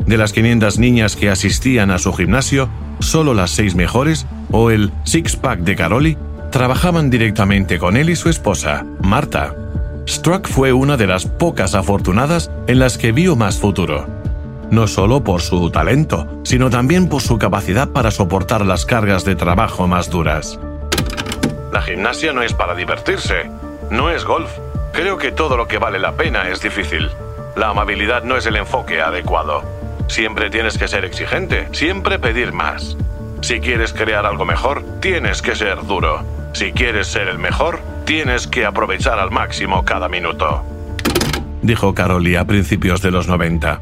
De 0.05 0.17
las 0.17 0.33
500 0.33 0.79
niñas 0.79 1.15
que 1.15 1.29
asistían 1.29 1.91
a 1.91 1.97
su 1.97 2.11
gimnasio, 2.11 2.67
solo 3.03 3.33
las 3.33 3.51
seis 3.51 3.75
mejores, 3.75 4.25
o 4.51 4.71
el 4.71 4.91
six-pack 5.03 5.59
de 5.59 5.75
Caroli, 5.75 6.17
trabajaban 6.51 7.09
directamente 7.09 7.79
con 7.79 7.97
él 7.97 8.09
y 8.09 8.15
su 8.15 8.29
esposa, 8.29 8.85
Marta. 9.01 9.55
Struck 10.07 10.47
fue 10.47 10.73
una 10.73 10.97
de 10.97 11.07
las 11.07 11.25
pocas 11.25 11.75
afortunadas 11.75 12.51
en 12.67 12.79
las 12.79 12.97
que 12.97 13.11
vio 13.11 13.35
más 13.35 13.57
futuro. 13.57 14.05
No 14.69 14.87
solo 14.87 15.23
por 15.23 15.41
su 15.41 15.69
talento, 15.69 16.41
sino 16.43 16.69
también 16.69 17.07
por 17.07 17.21
su 17.21 17.37
capacidad 17.37 17.89
para 17.89 18.11
soportar 18.11 18.65
las 18.65 18.85
cargas 18.85 19.23
de 19.23 19.35
trabajo 19.35 19.87
más 19.87 20.09
duras. 20.09 20.59
La 21.71 21.81
gimnasia 21.81 22.33
no 22.33 22.43
es 22.43 22.53
para 22.53 22.75
divertirse, 22.75 23.49
no 23.89 24.09
es 24.09 24.25
golf. 24.25 24.51
Creo 24.91 25.17
que 25.17 25.31
todo 25.31 25.57
lo 25.57 25.67
que 25.67 25.79
vale 25.79 25.99
la 25.99 26.13
pena 26.13 26.49
es 26.49 26.61
difícil. 26.61 27.09
La 27.55 27.69
amabilidad 27.69 28.23
no 28.23 28.37
es 28.37 28.45
el 28.45 28.57
enfoque 28.57 29.01
adecuado. 29.01 29.63
Siempre 30.07 30.49
tienes 30.49 30.77
que 30.77 30.87
ser 30.87 31.05
exigente, 31.05 31.67
siempre 31.71 32.19
pedir 32.19 32.53
más. 32.53 32.97
Si 33.41 33.59
quieres 33.59 33.93
crear 33.93 34.25
algo 34.25 34.45
mejor, 34.45 34.83
tienes 35.01 35.41
que 35.41 35.55
ser 35.55 35.85
duro. 35.85 36.23
Si 36.53 36.71
quieres 36.71 37.07
ser 37.07 37.27
el 37.27 37.39
mejor, 37.39 37.79
tienes 38.05 38.47
que 38.47 38.65
aprovechar 38.65 39.19
al 39.19 39.31
máximo 39.31 39.83
cada 39.83 40.07
minuto. 40.07 40.63
Dijo 41.61 41.93
Caroli 41.93 42.35
a 42.35 42.45
principios 42.45 43.01
de 43.01 43.11
los 43.11 43.27
90. 43.27 43.81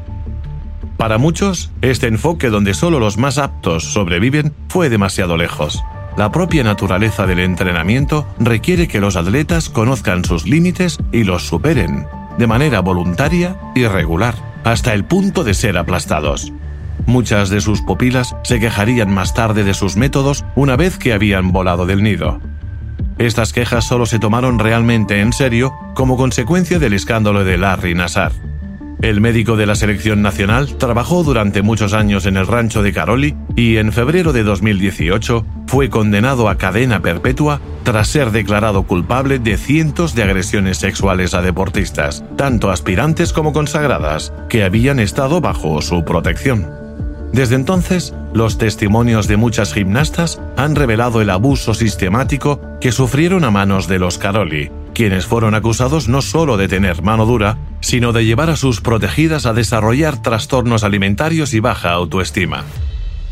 Para 0.96 1.18
muchos, 1.18 1.70
este 1.82 2.06
enfoque 2.06 2.48
donde 2.48 2.74
solo 2.74 3.00
los 3.00 3.18
más 3.18 3.38
aptos 3.38 3.92
sobreviven 3.92 4.54
fue 4.68 4.88
demasiado 4.88 5.36
lejos. 5.36 5.82
La 6.16 6.30
propia 6.30 6.62
naturaleza 6.62 7.26
del 7.26 7.40
entrenamiento 7.40 8.26
requiere 8.38 8.86
que 8.86 9.00
los 9.00 9.16
atletas 9.16 9.68
conozcan 9.68 10.24
sus 10.24 10.46
límites 10.46 10.98
y 11.10 11.24
los 11.24 11.46
superen, 11.46 12.06
de 12.38 12.46
manera 12.46 12.80
voluntaria 12.80 13.56
y 13.74 13.86
regular, 13.86 14.51
hasta 14.64 14.94
el 14.94 15.04
punto 15.04 15.44
de 15.44 15.54
ser 15.54 15.76
aplastados. 15.76 16.52
Muchas 17.06 17.50
de 17.50 17.60
sus 17.60 17.80
pupilas 17.82 18.36
se 18.44 18.60
quejarían 18.60 19.12
más 19.12 19.34
tarde 19.34 19.64
de 19.64 19.74
sus 19.74 19.96
métodos 19.96 20.44
una 20.54 20.76
vez 20.76 20.98
que 20.98 21.12
habían 21.12 21.52
volado 21.52 21.86
del 21.86 22.02
nido. 22.02 22.40
Estas 23.18 23.52
quejas 23.52 23.84
solo 23.84 24.06
se 24.06 24.18
tomaron 24.18 24.58
realmente 24.58 25.20
en 25.20 25.32
serio 25.32 25.74
como 25.94 26.16
consecuencia 26.16 26.78
del 26.78 26.92
escándalo 26.92 27.44
de 27.44 27.58
Larry 27.58 27.94
Nassar. 27.94 28.32
El 29.02 29.20
médico 29.20 29.56
de 29.56 29.66
la 29.66 29.74
selección 29.74 30.22
nacional 30.22 30.76
trabajó 30.78 31.24
durante 31.24 31.60
muchos 31.62 31.92
años 31.92 32.24
en 32.24 32.36
el 32.36 32.46
rancho 32.46 32.84
de 32.84 32.92
Caroli 32.92 33.34
y 33.56 33.78
en 33.78 33.92
febrero 33.92 34.32
de 34.32 34.44
2018 34.44 35.44
fue 35.66 35.90
condenado 35.90 36.48
a 36.48 36.56
cadena 36.56 37.02
perpetua 37.02 37.60
tras 37.82 38.06
ser 38.06 38.30
declarado 38.30 38.84
culpable 38.84 39.40
de 39.40 39.56
cientos 39.56 40.14
de 40.14 40.22
agresiones 40.22 40.78
sexuales 40.78 41.34
a 41.34 41.42
deportistas, 41.42 42.24
tanto 42.36 42.70
aspirantes 42.70 43.32
como 43.32 43.52
consagradas, 43.52 44.32
que 44.48 44.62
habían 44.62 45.00
estado 45.00 45.40
bajo 45.40 45.82
su 45.82 46.04
protección. 46.04 46.70
Desde 47.32 47.56
entonces, 47.56 48.14
los 48.34 48.56
testimonios 48.56 49.26
de 49.26 49.36
muchas 49.36 49.72
gimnastas 49.72 50.40
han 50.56 50.76
revelado 50.76 51.20
el 51.20 51.30
abuso 51.30 51.74
sistemático 51.74 52.60
que 52.80 52.92
sufrieron 52.92 53.42
a 53.42 53.50
manos 53.50 53.88
de 53.88 53.98
los 53.98 54.18
Caroli, 54.18 54.70
quienes 54.94 55.26
fueron 55.26 55.54
acusados 55.54 56.08
no 56.08 56.22
solo 56.22 56.56
de 56.56 56.68
tener 56.68 57.02
mano 57.02 57.26
dura, 57.26 57.58
sino 57.80 58.12
de 58.12 58.24
llevar 58.24 58.50
a 58.50 58.56
sus 58.56 58.80
protegidas 58.80 59.46
a 59.46 59.52
desarrollar 59.52 60.22
trastornos 60.22 60.84
alimentarios 60.84 61.54
y 61.54 61.60
baja 61.60 61.92
autoestima. 61.92 62.64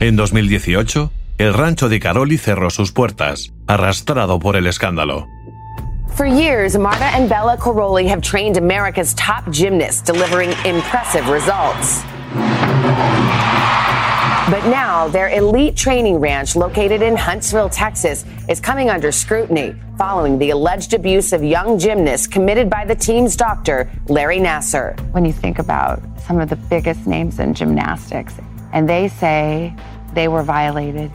En 0.01 0.17
2018, 0.17 1.13
el 1.39 1.55
rancho 1.55 1.89
de 1.89 2.01
Caroli 2.01 2.39
cerró 2.39 2.71
sus 2.71 2.93
puertas, 2.93 3.53
arrastrado 3.67 4.39
por 4.39 4.57
el 4.57 4.67
escándalo. 4.67 5.27
For 6.17 6.27
years, 6.27 6.77
Marta 6.77 7.05
and 7.15 7.29
Bella 7.29 7.57
Caroli 7.57 8.07
have 8.09 8.21
trained 8.21 8.57
America's 8.57 9.15
top 9.15 9.49
gymnasts, 9.51 10.03
delivering 10.03 10.51
impressive 10.65 11.29
results. 11.31 12.05
But 14.51 14.67
now, 14.67 15.07
their 15.07 15.31
elite 15.31 15.77
training 15.77 16.17
ranch 16.17 16.57
located 16.57 17.03
in 17.03 17.15
Huntsville, 17.15 17.69
Texas, 17.69 18.25
is 18.49 18.59
coming 18.59 18.91
under 18.91 19.13
scrutiny 19.13 19.77
following 19.97 20.41
the 20.41 20.51
alleged 20.51 20.93
abuse 20.93 21.33
of 21.33 21.45
young 21.45 21.79
gymnasts 21.79 22.27
committed 22.27 22.69
by 22.69 22.85
the 22.85 22.97
team's 22.97 23.37
doctor, 23.37 23.89
Larry 24.09 24.41
Nasser. 24.41 24.97
When 25.13 25.25
you 25.25 25.33
think 25.33 25.61
about 25.61 26.03
some 26.27 26.41
of 26.41 26.49
the 26.49 26.57
biggest 26.57 27.07
names 27.07 27.39
in 27.39 27.55
gymnastics, 27.55 28.35
and 28.73 28.89
they 28.89 29.07
say 29.07 29.73
they 30.15 30.27
were 30.27 30.43
violated 30.43 31.13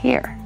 here. 0.00 0.38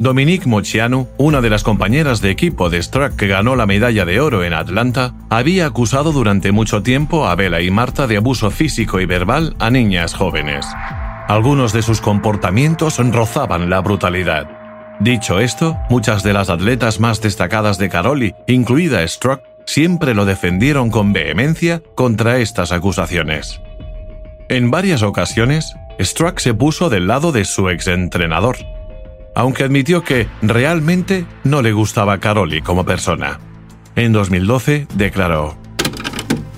Dominique 0.00 0.46
Mochiano, 0.46 1.06
una 1.18 1.40
de 1.40 1.50
las 1.50 1.62
compañeras 1.62 2.20
de 2.20 2.30
equipo 2.30 2.68
de 2.68 2.82
Struck 2.82 3.14
que 3.14 3.28
ganó 3.28 3.54
la 3.54 3.66
medalla 3.66 4.04
de 4.04 4.18
oro 4.18 4.42
en 4.42 4.54
Atlanta, 4.54 5.14
había 5.30 5.66
acusado 5.66 6.10
durante 6.10 6.50
mucho 6.50 6.82
tiempo 6.82 7.28
a 7.28 7.36
Bella 7.36 7.60
y 7.60 7.70
Marta 7.70 8.08
de 8.08 8.16
abuso 8.16 8.50
físico 8.50 8.98
y 8.98 9.06
verbal 9.06 9.54
a 9.60 9.70
niñas 9.70 10.14
jóvenes. 10.14 10.66
Algunos 11.32 11.72
de 11.72 11.80
sus 11.80 12.02
comportamientos 12.02 12.98
rozaban 12.98 13.70
la 13.70 13.80
brutalidad. 13.80 14.50
Dicho 15.00 15.40
esto, 15.40 15.78
muchas 15.88 16.22
de 16.22 16.34
las 16.34 16.50
atletas 16.50 17.00
más 17.00 17.22
destacadas 17.22 17.78
de 17.78 17.88
Caroli, 17.88 18.34
incluida 18.46 19.08
Struck, 19.08 19.40
siempre 19.64 20.12
lo 20.12 20.26
defendieron 20.26 20.90
con 20.90 21.14
vehemencia 21.14 21.82
contra 21.94 22.36
estas 22.36 22.70
acusaciones. 22.70 23.62
En 24.50 24.70
varias 24.70 25.02
ocasiones, 25.02 25.74
Struck 25.98 26.38
se 26.38 26.52
puso 26.52 26.90
del 26.90 27.06
lado 27.06 27.32
de 27.32 27.46
su 27.46 27.70
exentrenador, 27.70 28.58
aunque 29.34 29.64
admitió 29.64 30.04
que 30.04 30.28
realmente 30.42 31.24
no 31.44 31.62
le 31.62 31.72
gustaba 31.72 32.18
Caroli 32.20 32.60
como 32.60 32.84
persona. 32.84 33.40
En 33.96 34.12
2012 34.12 34.86
declaró, 34.96 35.56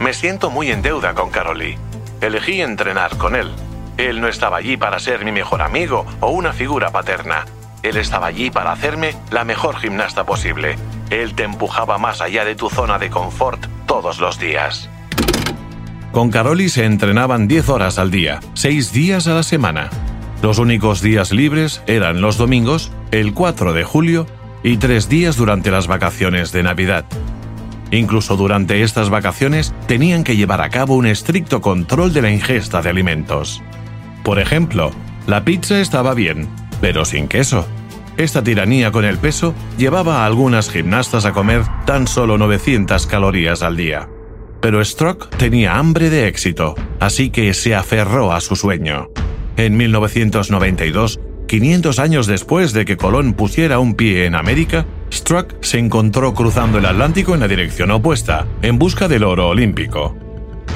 Me 0.01 0.13
siento 0.15 0.51
muy 0.51 0.73
en 0.73 0.83
deuda 0.83 1.15
con 1.15 1.31
Caroli. 1.31 1.77
Elegí 2.21 2.61
entrenar 2.61 3.17
con 3.19 3.37
él. 3.37 3.53
Él 3.97 4.21
no 4.21 4.29
estaba 4.29 4.57
allí 4.59 4.77
para 4.77 4.99
ser 4.99 5.25
mi 5.25 5.33
mejor 5.33 5.63
amigo 5.63 6.05
o 6.21 6.31
una 6.31 6.53
figura 6.53 6.91
paterna. 6.91 7.45
Él 7.83 7.97
estaba 7.97 8.27
allí 8.27 8.51
para 8.51 8.73
hacerme 8.73 9.15
la 9.31 9.45
mejor 9.45 9.77
gimnasta 9.77 10.25
posible. 10.25 10.77
Él 11.11 11.35
te 11.35 11.45
empujaba 11.45 11.99
más 11.99 12.21
allá 12.21 12.45
de 12.45 12.55
tu 12.55 12.71
zona 12.71 12.99
de 12.99 13.11
confort 13.11 13.67
todos 13.87 14.21
los 14.21 14.39
días. 14.39 14.89
Con 16.13 16.31
Caroli 16.31 16.69
se 16.69 16.85
entrenaban 16.85 17.49
10 17.49 17.69
horas 17.69 17.99
al 17.99 18.11
día, 18.11 18.41
6 18.55 18.93
días 18.93 19.27
a 19.27 19.35
la 19.35 19.43
semana. 19.43 19.91
Los 20.43 20.59
únicos 20.59 21.01
días 21.01 21.33
libres 21.33 21.83
eran 21.87 22.21
los 22.21 22.37
domingos, 22.37 22.93
el 23.11 23.35
4 23.35 23.73
de 23.73 23.85
julio 23.85 24.27
y 24.63 24.79
tres 24.79 25.09
días 25.09 25.37
durante 25.37 25.71
las 25.71 25.87
vacaciones 25.87 26.51
de 26.53 26.63
Navidad. 26.63 27.05
Incluso 27.91 28.37
durante 28.37 28.83
estas 28.83 29.11
vacaciones 29.11 29.75
tenían 29.87 30.25
que 30.25 30.37
llevar 30.37 30.61
a 30.63 30.71
cabo 30.71 30.97
un 30.97 31.07
estricto 31.07 31.61
control 31.61 32.13
de 32.13 32.23
la 32.23 32.31
ingesta 32.31 32.83
de 32.83 32.91
alimentos. 32.91 33.63
Por 34.25 34.41
ejemplo, 34.41 34.91
la 35.27 35.45
pizza 35.45 35.81
estaba 35.81 36.15
bien, 36.15 36.49
pero 36.81 37.05
sin 37.05 37.29
queso. 37.29 37.67
Esta 38.17 38.43
tiranía 38.43 38.91
con 38.91 39.05
el 39.05 39.19
peso 39.19 39.55
llevaba 39.77 40.23
a 40.23 40.27
algunas 40.27 40.71
gimnastas 40.71 41.27
a 41.27 41.33
comer 41.33 41.63
tan 41.85 42.07
solo 42.07 42.39
900 42.39 43.07
calorías 43.07 43.63
al 43.63 43.77
día. 43.77 44.09
Pero 44.61 44.83
Strock 44.83 45.29
tenía 45.37 45.77
hambre 45.77 46.09
de 46.09 46.27
éxito, 46.27 46.75
así 47.01 47.29
que 47.29 47.53
se 47.53 47.75
aferró 47.75 48.33
a 48.33 48.41
su 48.41 48.57
sueño. 48.57 49.11
En 49.59 49.77
1992, 49.77 51.21
500 51.47 51.99
años 51.99 52.27
después 52.27 52.73
de 52.73 52.87
que 52.87 52.97
Colón 52.97 53.35
pusiera 53.35 53.79
un 53.79 53.95
pie 53.95 54.25
en 54.25 54.35
América, 54.35 54.87
Struck 55.13 55.63
se 55.63 55.79
encontró 55.79 56.33
cruzando 56.33 56.79
el 56.79 56.87
Atlántico 56.87 57.35
en 57.35 57.41
la 57.41 57.49
dirección 57.49 57.91
opuesta, 57.91 58.47
en 58.63 58.79
busca 58.79 59.07
del 59.07 59.25
oro 59.25 59.49
olímpico. 59.49 60.17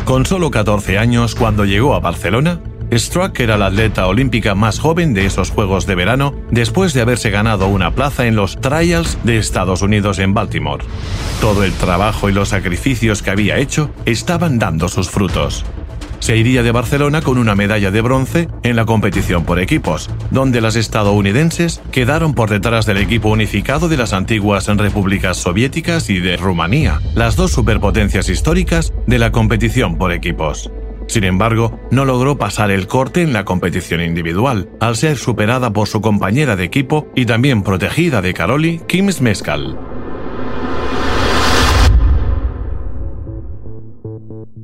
Con 0.04 0.26
solo 0.26 0.50
14 0.50 0.98
años, 0.98 1.34
cuando 1.34 1.64
llegó 1.64 1.94
a 1.94 2.00
Barcelona, 2.00 2.60
Struck 2.92 3.40
era 3.40 3.58
la 3.58 3.66
atleta 3.66 4.06
olímpica 4.06 4.54
más 4.54 4.78
joven 4.78 5.14
de 5.14 5.26
esos 5.26 5.50
Juegos 5.50 5.86
de 5.86 5.94
verano 5.94 6.34
después 6.50 6.94
de 6.94 7.02
haberse 7.02 7.30
ganado 7.30 7.68
una 7.68 7.90
plaza 7.90 8.26
en 8.26 8.36
los 8.36 8.60
Trials 8.60 9.18
de 9.24 9.38
Estados 9.38 9.82
Unidos 9.82 10.18
en 10.18 10.34
Baltimore. 10.34 10.84
Todo 11.40 11.64
el 11.64 11.72
trabajo 11.72 12.28
y 12.28 12.32
los 12.32 12.48
sacrificios 12.48 13.22
que 13.22 13.30
había 13.30 13.58
hecho 13.58 13.90
estaban 14.06 14.58
dando 14.58 14.88
sus 14.88 15.10
frutos 15.10 15.64
se 16.20 16.36
iría 16.36 16.62
de 16.62 16.72
Barcelona 16.72 17.22
con 17.22 17.38
una 17.38 17.54
medalla 17.54 17.90
de 17.90 18.00
bronce 18.00 18.48
en 18.62 18.76
la 18.76 18.84
competición 18.84 19.44
por 19.44 19.58
equipos, 19.58 20.10
donde 20.30 20.60
las 20.60 20.76
estadounidenses 20.76 21.80
quedaron 21.90 22.34
por 22.34 22.50
detrás 22.50 22.86
del 22.86 22.98
equipo 22.98 23.28
unificado 23.28 23.88
de 23.88 23.96
las 23.96 24.12
antiguas 24.12 24.66
repúblicas 24.66 25.36
soviéticas 25.36 26.10
y 26.10 26.18
de 26.20 26.36
Rumanía, 26.36 27.00
las 27.14 27.36
dos 27.36 27.52
superpotencias 27.52 28.28
históricas 28.28 28.92
de 29.06 29.18
la 29.18 29.32
competición 29.32 29.96
por 29.96 30.12
equipos. 30.12 30.70
Sin 31.08 31.24
embargo, 31.24 31.80
no 31.90 32.04
logró 32.04 32.36
pasar 32.36 32.70
el 32.70 32.86
corte 32.86 33.22
en 33.22 33.32
la 33.32 33.44
competición 33.44 34.02
individual, 34.02 34.70
al 34.78 34.94
ser 34.94 35.16
superada 35.16 35.72
por 35.72 35.88
su 35.88 36.00
compañera 36.02 36.54
de 36.54 36.64
equipo 36.64 37.08
y 37.16 37.24
también 37.24 37.62
protegida 37.62 38.20
de 38.20 38.34
Caroli, 38.34 38.80
Kim 38.86 39.10
Smeskal. 39.10 39.78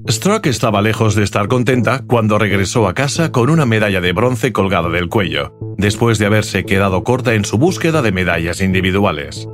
Stroke 0.07 0.47
estaba 0.49 0.83
lejos 0.83 1.15
de 1.15 1.25
estar 1.25 1.49
contenta 1.49 2.05
cuando 2.07 2.39
regresó 2.39 2.87
a 2.87 2.93
casa 2.93 3.33
con 3.33 3.49
una 3.49 3.65
medalla 3.65 4.03
de 4.03 4.13
bronce 4.13 4.53
colgada 4.53 4.91
del 4.91 5.09
cuello, 5.09 5.59
después 5.79 6.19
de 6.19 6.27
haberse 6.27 6.65
quedado 6.65 7.05
corta 7.05 7.33
en 7.33 7.47
su 7.47 7.57
búsqueda 7.57 8.03
de 8.03 8.13
medallas 8.13 8.61
individuales. 8.61 9.49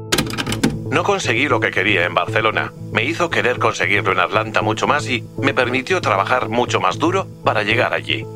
No 0.91 1.05
conseguí 1.05 1.49
lo 1.49 1.61
que 1.61 1.71
quería 1.71 2.05
en 2.05 2.15
Barcelona. 2.15 2.73
Me 2.93 3.05
hizo 3.05 3.31
querer 3.31 3.59
conseguirlo 3.59 4.11
en 4.11 4.19
Atlanta 4.19 4.61
mucho 4.61 4.89
más 4.89 5.09
y 5.09 5.25
me 5.41 5.55
permitió 5.55 6.01
trabajar 6.01 6.49
mucho 6.49 6.81
más 6.81 6.99
duro 6.99 7.29
para 7.45 7.63
llegar 7.63 7.95
allí. 7.95 8.27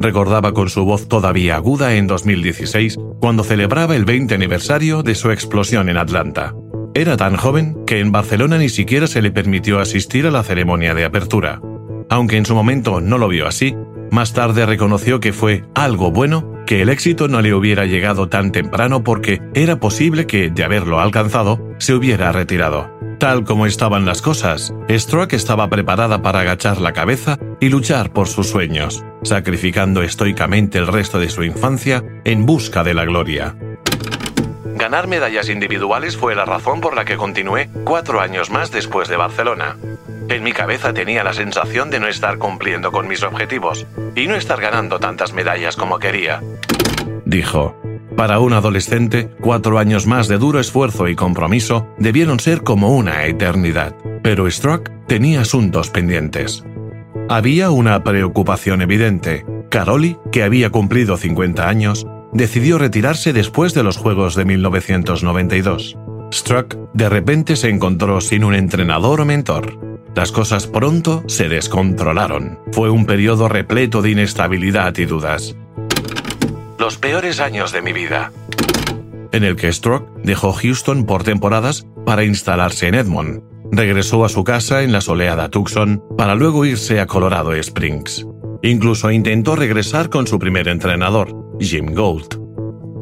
Recordaba 0.00 0.52
con 0.52 0.68
su 0.68 0.84
voz 0.84 1.08
todavía 1.08 1.56
aguda 1.56 1.94
en 1.94 2.06
2016, 2.06 2.98
cuando 3.20 3.42
celebraba 3.42 3.96
el 3.96 4.04
20 4.04 4.34
aniversario 4.34 5.02
de 5.02 5.14
su 5.14 5.30
explosión 5.30 5.88
en 5.88 5.96
Atlanta. 5.96 6.54
Era 6.94 7.16
tan 7.16 7.36
joven 7.36 7.84
que 7.86 8.00
en 8.00 8.12
Barcelona 8.12 8.58
ni 8.58 8.68
siquiera 8.68 9.06
se 9.06 9.22
le 9.22 9.30
permitió 9.30 9.78
asistir 9.78 10.26
a 10.26 10.30
la 10.30 10.42
ceremonia 10.42 10.94
de 10.94 11.04
apertura. 11.04 11.60
Aunque 12.08 12.36
en 12.36 12.44
su 12.44 12.54
momento 12.54 13.00
no 13.00 13.16
lo 13.16 13.28
vio 13.28 13.46
así, 13.46 13.76
más 14.10 14.32
tarde 14.32 14.66
reconoció 14.66 15.20
que 15.20 15.32
fue 15.32 15.64
algo 15.74 16.10
bueno 16.10 16.60
que 16.66 16.82
el 16.82 16.88
éxito 16.88 17.28
no 17.28 17.42
le 17.42 17.54
hubiera 17.54 17.86
llegado 17.86 18.28
tan 18.28 18.52
temprano 18.52 19.02
porque 19.02 19.42
era 19.54 19.80
posible 19.80 20.26
que, 20.26 20.50
de 20.50 20.64
haberlo 20.64 21.00
alcanzado, 21.00 21.60
se 21.78 21.94
hubiera 21.94 22.30
retirado. 22.32 22.90
Tal 23.18 23.44
como 23.44 23.66
estaban 23.66 24.06
las 24.06 24.22
cosas, 24.22 24.72
Stroke 24.88 25.34
estaba 25.34 25.68
preparada 25.68 26.22
para 26.22 26.40
agachar 26.40 26.80
la 26.80 26.92
cabeza 26.92 27.38
y 27.60 27.68
luchar 27.68 28.12
por 28.12 28.28
sus 28.28 28.48
sueños, 28.48 29.04
sacrificando 29.22 30.02
estoicamente 30.02 30.78
el 30.78 30.86
resto 30.86 31.18
de 31.18 31.28
su 31.28 31.42
infancia 31.44 32.02
en 32.24 32.46
busca 32.46 32.82
de 32.82 32.94
la 32.94 33.04
gloria. 33.04 33.56
Ganar 34.64 35.08
medallas 35.08 35.50
individuales 35.50 36.16
fue 36.16 36.34
la 36.34 36.46
razón 36.46 36.80
por 36.80 36.94
la 36.94 37.04
que 37.04 37.18
continué 37.18 37.68
cuatro 37.84 38.20
años 38.20 38.48
más 38.48 38.70
después 38.70 39.08
de 39.08 39.16
Barcelona. 39.16 39.76
En 40.30 40.44
mi 40.44 40.52
cabeza 40.52 40.94
tenía 40.94 41.24
la 41.24 41.32
sensación 41.32 41.90
de 41.90 41.98
no 41.98 42.06
estar 42.06 42.38
cumpliendo 42.38 42.92
con 42.92 43.08
mis 43.08 43.24
objetivos 43.24 43.84
y 44.14 44.28
no 44.28 44.36
estar 44.36 44.60
ganando 44.60 45.00
tantas 45.00 45.32
medallas 45.32 45.74
como 45.74 45.98
quería. 45.98 46.40
Dijo, 47.24 47.76
para 48.16 48.38
un 48.38 48.52
adolescente, 48.52 49.28
cuatro 49.40 49.80
años 49.80 50.06
más 50.06 50.28
de 50.28 50.38
duro 50.38 50.60
esfuerzo 50.60 51.08
y 51.08 51.16
compromiso 51.16 51.88
debieron 51.98 52.38
ser 52.38 52.62
como 52.62 52.90
una 52.90 53.24
eternidad. 53.24 53.96
Pero 54.22 54.48
Stroke 54.48 54.92
tenía 55.08 55.40
asuntos 55.40 55.90
pendientes. 55.90 56.64
Había 57.28 57.70
una 57.70 58.04
preocupación 58.04 58.82
evidente. 58.82 59.44
Caroli, 59.68 60.16
que 60.30 60.44
había 60.44 60.70
cumplido 60.70 61.16
50 61.16 61.68
años, 61.68 62.06
decidió 62.32 62.78
retirarse 62.78 63.32
después 63.32 63.74
de 63.74 63.82
los 63.82 63.96
Juegos 63.96 64.36
de 64.36 64.44
1992. 64.44 65.98
Struck 66.32 66.76
de 66.94 67.08
repente 67.08 67.56
se 67.56 67.68
encontró 67.68 68.20
sin 68.20 68.44
un 68.44 68.54
entrenador 68.54 69.22
o 69.22 69.24
mentor. 69.24 69.89
Las 70.14 70.32
cosas 70.32 70.66
pronto 70.66 71.22
se 71.26 71.48
descontrolaron. 71.48 72.58
Fue 72.72 72.90
un 72.90 73.06
periodo 73.06 73.48
repleto 73.48 74.02
de 74.02 74.10
inestabilidad 74.10 74.96
y 74.98 75.04
dudas. 75.04 75.56
Los 76.78 76.98
peores 76.98 77.40
años 77.40 77.72
de 77.72 77.82
mi 77.82 77.92
vida. 77.92 78.32
En 79.32 79.44
el 79.44 79.54
que 79.54 79.72
Struck 79.72 80.08
dejó 80.24 80.52
Houston 80.52 81.04
por 81.04 81.22
temporadas 81.22 81.86
para 82.04 82.24
instalarse 82.24 82.88
en 82.88 82.96
Edmond. 82.96 83.42
Regresó 83.70 84.24
a 84.24 84.28
su 84.28 84.42
casa 84.42 84.82
en 84.82 84.90
la 84.90 85.00
soleada 85.00 85.48
Tucson 85.48 86.02
para 86.18 86.34
luego 86.34 86.64
irse 86.64 86.98
a 86.98 87.06
Colorado 87.06 87.54
Springs. 87.54 88.26
Incluso 88.62 89.10
intentó 89.12 89.54
regresar 89.54 90.10
con 90.10 90.26
su 90.26 90.40
primer 90.40 90.66
entrenador, 90.66 91.34
Jim 91.60 91.94
Gold. 91.94 92.40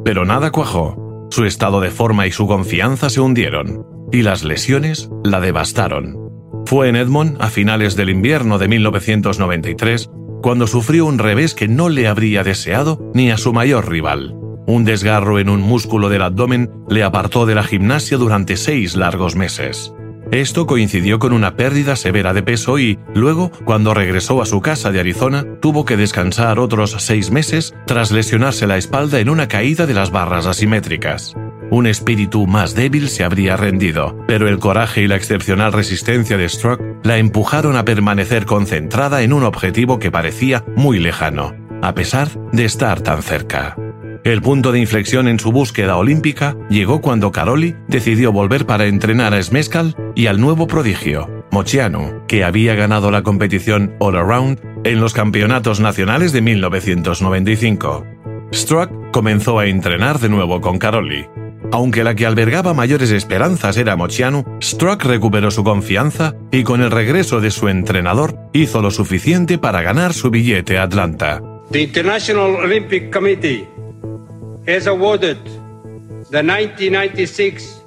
Pero 0.05 0.27
nada 0.27 0.51
cuajó. 0.51 1.29
Su 1.31 1.45
estado 1.47 1.81
de 1.81 1.91
forma 1.91 2.27
y 2.27 2.33
su 2.33 2.47
confianza 2.47 3.11
se 3.11 3.21
hundieron, 3.21 3.87
y 4.13 4.23
las 4.23 4.45
lesiones 4.45 5.11
la 5.25 5.41
devastaron. 5.41 6.28
Fue 6.69 6.91
en 6.91 6.97
Edmond, 6.97 7.41
a 7.41 7.49
finales 7.49 7.97
del 7.97 8.11
invierno 8.11 8.59
de 8.59 8.69
1993, 8.69 10.11
cuando 10.43 10.67
sufrió 10.67 11.07
un 11.07 11.19
revés 11.19 11.55
que 11.55 11.67
no 11.67 11.89
le 11.89 12.07
habría 12.07 12.45
deseado 12.45 13.11
ni 13.15 13.31
a 13.31 13.39
su 13.39 13.55
mayor 13.55 13.89
rival. 13.89 14.35
Un 14.67 14.85
desgarro 14.85 15.39
en 15.39 15.49
un 15.49 15.63
músculo 15.63 16.11
del 16.11 16.21
abdomen 16.21 16.71
le 16.91 17.05
apartó 17.05 17.47
de 17.47 17.55
la 17.55 17.63
gimnasia 17.63 18.19
durante 18.19 18.59
seis 18.59 18.97
largos 18.97 19.35
meses. 19.35 19.95
Esto 20.31 20.67
coincidió 20.67 21.19
con 21.19 21.33
una 21.33 21.57
pérdida 21.57 21.97
severa 21.97 22.35
de 22.35 22.43
peso 22.43 22.79
y, 22.79 22.99
luego, 23.15 23.51
cuando 23.65 23.95
regresó 23.95 24.43
a 24.43 24.45
su 24.45 24.61
casa 24.61 24.93
de 24.93 25.01
Arizona, 25.01 25.47
tuvo 25.63 25.87
que 25.87 25.97
descansar 25.97 26.59
otros 26.59 26.95
seis 26.99 27.31
meses 27.31 27.75
tras 27.87 28.11
lesionarse 28.11 28.67
la 28.67 28.77
espalda 28.77 29.21
en 29.21 29.31
una 29.31 29.49
caída 29.49 29.87
de 29.87 29.95
las 29.95 30.11
barras 30.11 30.45
asimétricas. 30.45 31.35
Un 31.71 31.87
espíritu 31.87 32.47
más 32.47 32.75
débil 32.75 33.09
se 33.09 33.25
habría 33.25 33.57
rendido, 33.57 34.17
pero 34.27 34.49
el 34.49 34.59
coraje 34.59 35.03
y 35.03 35.07
la 35.07 35.17
excepcional 35.17 35.73
resistencia 35.73 36.39
de 36.39 36.49
Stroke 36.49 36.83
la 37.03 37.19
empujaron 37.19 37.77
a 37.77 37.85
permanecer 37.85 38.47
concentrada 38.47 39.23
en 39.23 39.35
un 39.35 39.45
objetivo 39.45 39.99
que 39.99 40.11
parecía 40.11 40.65
muy 40.77 40.99
lejano, 40.99 41.55
a 41.83 41.95
pesar 41.95 42.29
de 42.53 42.65
estar 42.65 43.03
tan 43.03 43.23
cerca. 43.23 43.77
El 44.25 44.43
punto 44.43 44.73
de 44.73 44.81
inflexión 44.81 45.29
en 45.29 45.39
su 45.39 45.53
búsqueda 45.53 45.97
olímpica 45.97 46.57
llegó 46.71 47.01
cuando 47.01 47.33
Caroli 47.33 47.77
decidió 47.87 48.33
volver 48.33 48.67
para 48.67 48.87
entrenar 48.87 49.35
a 49.35 49.43
Smeskal 49.43 49.95
y 50.15 50.27
al 50.27 50.41
nuevo 50.41 50.67
prodigio, 50.67 51.45
Mochiano, 51.51 52.27
que 52.27 52.45
había 52.45 52.75
ganado 52.75 53.11
la 53.11 53.23
competición 53.23 53.95
All 54.01 54.17
Around 54.17 54.61
en 54.85 55.01
los 55.01 55.13
campeonatos 55.13 55.81
nacionales 55.81 56.33
de 56.33 56.41
1995. 56.43 58.07
Struck 58.53 58.91
comenzó 59.13 59.59
a 59.59 59.67
entrenar 59.67 60.19
de 60.19 60.29
nuevo 60.29 60.61
con 60.61 60.79
Caroli. 60.79 61.27
Aunque 61.71 62.03
la 62.03 62.15
que 62.15 62.25
albergaba 62.25 62.73
mayores 62.73 63.11
esperanzas 63.11 63.77
era 63.77 63.95
Mochiano, 63.95 64.45
Struck 64.63 65.05
recuperó 65.05 65.51
su 65.51 65.65
confianza 65.65 66.35
y 66.51 66.63
con 66.63 66.81
el 66.81 66.91
regreso 66.91 67.41
de 67.41 67.51
su 67.51 67.69
entrenador 67.69 68.39
hizo 68.55 68.81
lo 68.81 68.91
suficiente 68.91 69.59
para 69.59 69.83
ganar 69.83 70.15
su 70.15 70.31
billete 70.31 70.79
a 70.79 70.85
Atlanta. 70.85 71.43
The 71.71 71.83
International 71.83 72.57
Olympic 72.57 73.13
Committee 73.13 73.69
has 74.67 74.87
awarded 74.87 75.37
the 76.31 76.43
1996 76.43 77.83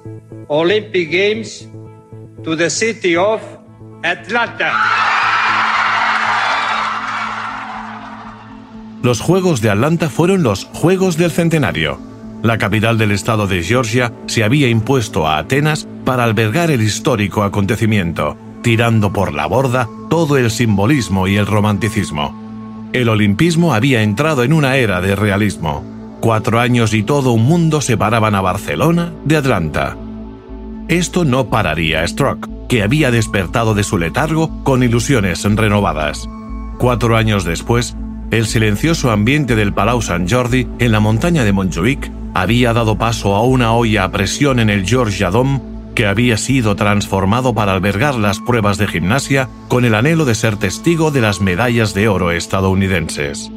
Olympic 0.48 1.10
Games 1.10 1.68
to 2.44 2.56
the 2.56 2.70
city 2.70 3.16
of 3.16 3.40
Atlanta. 4.04 4.72
Los 9.02 9.20
Juegos 9.20 9.60
de 9.60 9.70
Atlanta 9.70 10.08
fueron 10.08 10.44
los 10.44 10.66
Juegos 10.66 11.16
del 11.16 11.32
Centenario. 11.32 12.11
La 12.42 12.58
capital 12.58 12.98
del 12.98 13.12
estado 13.12 13.46
de 13.46 13.62
Georgia 13.62 14.12
se 14.26 14.42
había 14.42 14.68
impuesto 14.68 15.28
a 15.28 15.38
Atenas 15.38 15.86
para 16.04 16.24
albergar 16.24 16.72
el 16.72 16.82
histórico 16.82 17.44
acontecimiento, 17.44 18.36
tirando 18.62 19.12
por 19.12 19.32
la 19.32 19.46
borda 19.46 19.88
todo 20.10 20.36
el 20.36 20.50
simbolismo 20.50 21.28
y 21.28 21.36
el 21.36 21.46
romanticismo. 21.46 22.90
El 22.92 23.08
olimpismo 23.08 23.74
había 23.74 24.02
entrado 24.02 24.42
en 24.42 24.52
una 24.52 24.76
era 24.76 25.00
de 25.00 25.14
realismo. 25.14 25.84
Cuatro 26.20 26.58
años 26.58 26.94
y 26.94 27.04
todo 27.04 27.30
un 27.30 27.44
mundo 27.44 27.80
separaban 27.80 28.34
a 28.34 28.40
Barcelona 28.40 29.12
de 29.24 29.36
Atlanta. 29.36 29.96
Esto 30.88 31.24
no 31.24 31.48
pararía 31.48 32.02
a 32.02 32.08
Stroke, 32.08 32.48
que 32.68 32.82
había 32.82 33.12
despertado 33.12 33.74
de 33.74 33.84
su 33.84 33.98
letargo 33.98 34.64
con 34.64 34.82
ilusiones 34.82 35.44
renovadas. 35.44 36.28
Cuatro 36.78 37.16
años 37.16 37.44
después, 37.44 37.96
el 38.32 38.46
silencioso 38.46 39.12
ambiente 39.12 39.54
del 39.54 39.72
Palau 39.72 40.02
Sant 40.02 40.30
Jordi 40.30 40.66
en 40.80 40.90
la 40.90 40.98
montaña 40.98 41.44
de 41.44 41.52
Montjuic 41.52 42.10
había 42.34 42.72
dado 42.72 42.96
paso 42.96 43.34
a 43.34 43.42
una 43.42 43.72
olla 43.72 44.04
a 44.04 44.10
presión 44.10 44.58
en 44.58 44.70
el 44.70 44.86
Georgia 44.86 45.30
Dome 45.30 45.60
que 45.94 46.06
había 46.06 46.36
sido 46.36 46.74
transformado 46.76 47.54
para 47.54 47.72
albergar 47.72 48.14
las 48.14 48.40
pruebas 48.40 48.78
de 48.78 48.86
gimnasia 48.86 49.48
con 49.68 49.84
el 49.84 49.94
anhelo 49.94 50.24
de 50.24 50.34
ser 50.34 50.56
testigo 50.56 51.10
de 51.10 51.20
las 51.20 51.40
medallas 51.40 51.94
de 51.94 52.08
oro 52.08 52.30
estadounidenses. 52.30 53.50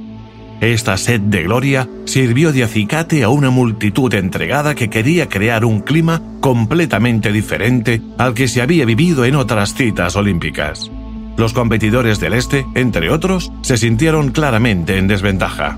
Esta 0.61 0.97
sed 0.97 1.19
de 1.21 1.43
gloria 1.43 1.89
sirvió 2.05 2.51
de 2.53 2.63
acicate 2.63 3.23
a 3.23 3.29
una 3.29 3.49
multitud 3.49 4.13
entregada 4.13 4.73
que 4.73 4.89
quería 4.89 5.27
crear 5.27 5.65
un 5.65 5.81
clima 5.81 6.21
completamente 6.39 7.31
diferente 7.31 8.01
al 8.17 8.33
que 8.33 8.47
se 8.47 8.61
había 8.61 8.85
vivido 8.85 9.25
en 9.25 9.35
otras 9.35 9.73
citas 9.73 10.15
olímpicas. 10.15 10.91
Los 11.37 11.51
competidores 11.51 12.21
del 12.21 12.33
Este, 12.33 12.65
entre 12.75 13.11
otros, 13.11 13.51
se 13.61 13.75
sintieron 13.75 14.31
claramente 14.31 14.97
en 14.97 15.07
desventaja. 15.07 15.77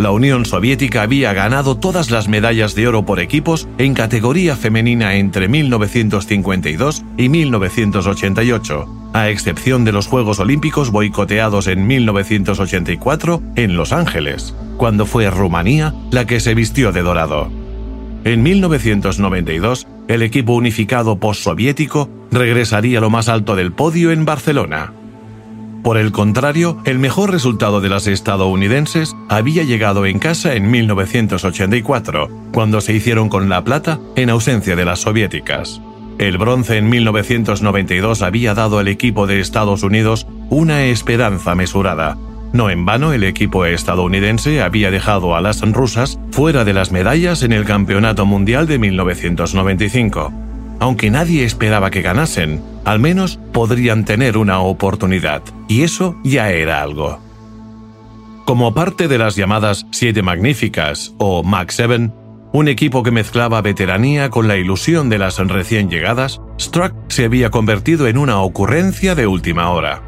La 0.00 0.12
Unión 0.12 0.46
Soviética 0.46 1.02
había 1.02 1.34
ganado 1.34 1.76
todas 1.76 2.10
las 2.10 2.26
medallas 2.26 2.74
de 2.74 2.88
oro 2.88 3.04
por 3.04 3.20
equipos 3.20 3.68
en 3.76 3.92
categoría 3.92 4.56
femenina 4.56 5.16
entre 5.16 5.46
1952 5.46 7.04
y 7.18 7.28
1988, 7.28 9.10
a 9.12 9.28
excepción 9.28 9.84
de 9.84 9.92
los 9.92 10.06
Juegos 10.06 10.40
Olímpicos 10.40 10.90
boicoteados 10.90 11.66
en 11.66 11.86
1984 11.86 13.42
en 13.56 13.76
Los 13.76 13.92
Ángeles, 13.92 14.54
cuando 14.78 15.04
fue 15.04 15.28
Rumanía 15.28 15.92
la 16.10 16.26
que 16.26 16.40
se 16.40 16.54
vistió 16.54 16.92
de 16.92 17.02
dorado. 17.02 17.50
En 18.24 18.42
1992, 18.42 19.86
el 20.08 20.22
equipo 20.22 20.54
unificado 20.54 21.18
postsoviético 21.18 22.08
regresaría 22.30 23.00
a 23.00 23.02
lo 23.02 23.10
más 23.10 23.28
alto 23.28 23.54
del 23.54 23.72
podio 23.72 24.12
en 24.12 24.24
Barcelona. 24.24 24.94
Por 25.82 25.96
el 25.96 26.12
contrario, 26.12 26.78
el 26.84 26.98
mejor 26.98 27.30
resultado 27.30 27.80
de 27.80 27.88
las 27.88 28.06
estadounidenses 28.06 29.16
había 29.28 29.62
llegado 29.62 30.04
en 30.04 30.18
casa 30.18 30.54
en 30.54 30.70
1984, 30.70 32.28
cuando 32.52 32.80
se 32.82 32.92
hicieron 32.92 33.30
con 33.30 33.48
la 33.48 33.64
plata 33.64 33.98
en 34.14 34.28
ausencia 34.28 34.76
de 34.76 34.84
las 34.84 35.00
soviéticas. 35.00 35.80
El 36.18 36.36
bronce 36.36 36.76
en 36.76 36.90
1992 36.90 38.20
había 38.20 38.52
dado 38.52 38.78
al 38.78 38.88
equipo 38.88 39.26
de 39.26 39.40
Estados 39.40 39.82
Unidos 39.82 40.26
una 40.50 40.84
esperanza 40.84 41.54
mesurada. 41.54 42.18
No 42.52 42.68
en 42.68 42.84
vano 42.84 43.14
el 43.14 43.24
equipo 43.24 43.64
estadounidense 43.64 44.60
había 44.60 44.90
dejado 44.90 45.34
a 45.34 45.40
las 45.40 45.62
rusas 45.62 46.18
fuera 46.30 46.64
de 46.64 46.74
las 46.74 46.92
medallas 46.92 47.42
en 47.42 47.52
el 47.52 47.64
Campeonato 47.64 48.26
Mundial 48.26 48.66
de 48.66 48.78
1995. 48.78 50.49
Aunque 50.80 51.10
nadie 51.10 51.44
esperaba 51.44 51.90
que 51.90 52.02
ganasen, 52.02 52.62
al 52.84 52.98
menos 52.98 53.38
podrían 53.52 54.04
tener 54.04 54.38
una 54.38 54.60
oportunidad, 54.60 55.42
y 55.68 55.82
eso 55.82 56.16
ya 56.24 56.50
era 56.50 56.82
algo. 56.82 57.20
Como 58.46 58.74
parte 58.74 59.06
de 59.06 59.18
las 59.18 59.36
llamadas 59.36 59.86
Siete 59.92 60.22
Magníficas 60.22 61.14
o 61.18 61.42
Max 61.44 61.74
7, 61.76 62.10
un 62.52 62.66
equipo 62.66 63.02
que 63.02 63.12
mezclaba 63.12 63.62
veteranía 63.62 64.30
con 64.30 64.48
la 64.48 64.56
ilusión 64.56 65.08
de 65.08 65.18
las 65.18 65.38
recién 65.38 65.88
llegadas, 65.88 66.40
Struck 66.58 66.94
se 67.08 67.26
había 67.26 67.50
convertido 67.50 68.08
en 68.08 68.18
una 68.18 68.40
ocurrencia 68.40 69.14
de 69.14 69.26
última 69.26 69.70
hora. 69.70 70.02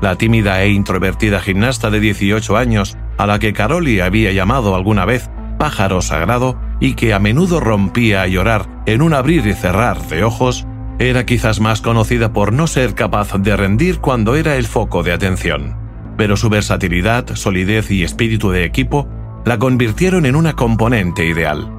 La 0.00 0.16
tímida 0.16 0.62
e 0.62 0.70
introvertida 0.70 1.40
gimnasta 1.40 1.90
de 1.90 1.98
18 1.98 2.56
años, 2.56 2.96
a 3.18 3.26
la 3.26 3.38
que 3.38 3.52
Caroli 3.52 4.00
había 4.00 4.32
llamado 4.32 4.76
alguna 4.76 5.04
vez 5.04 5.30
pájaro 5.58 6.00
sagrado, 6.00 6.58
y 6.80 6.94
que 6.94 7.12
a 7.14 7.18
menudo 7.18 7.60
rompía 7.60 8.22
a 8.22 8.26
llorar 8.26 8.66
en 8.86 9.02
un 9.02 9.14
abrir 9.14 9.46
y 9.46 9.52
cerrar 9.52 10.00
de 10.08 10.24
ojos, 10.24 10.66
era 10.98 11.24
quizás 11.24 11.60
más 11.60 11.80
conocida 11.80 12.32
por 12.32 12.52
no 12.52 12.66
ser 12.66 12.94
capaz 12.94 13.34
de 13.38 13.56
rendir 13.56 14.00
cuando 14.00 14.34
era 14.34 14.56
el 14.56 14.66
foco 14.66 15.02
de 15.02 15.12
atención. 15.12 15.76
Pero 16.16 16.36
su 16.36 16.48
versatilidad, 16.48 17.34
solidez 17.34 17.90
y 17.90 18.02
espíritu 18.02 18.50
de 18.50 18.64
equipo 18.64 19.08
la 19.44 19.58
convirtieron 19.58 20.26
en 20.26 20.36
una 20.36 20.54
componente 20.54 21.24
ideal. 21.24 21.70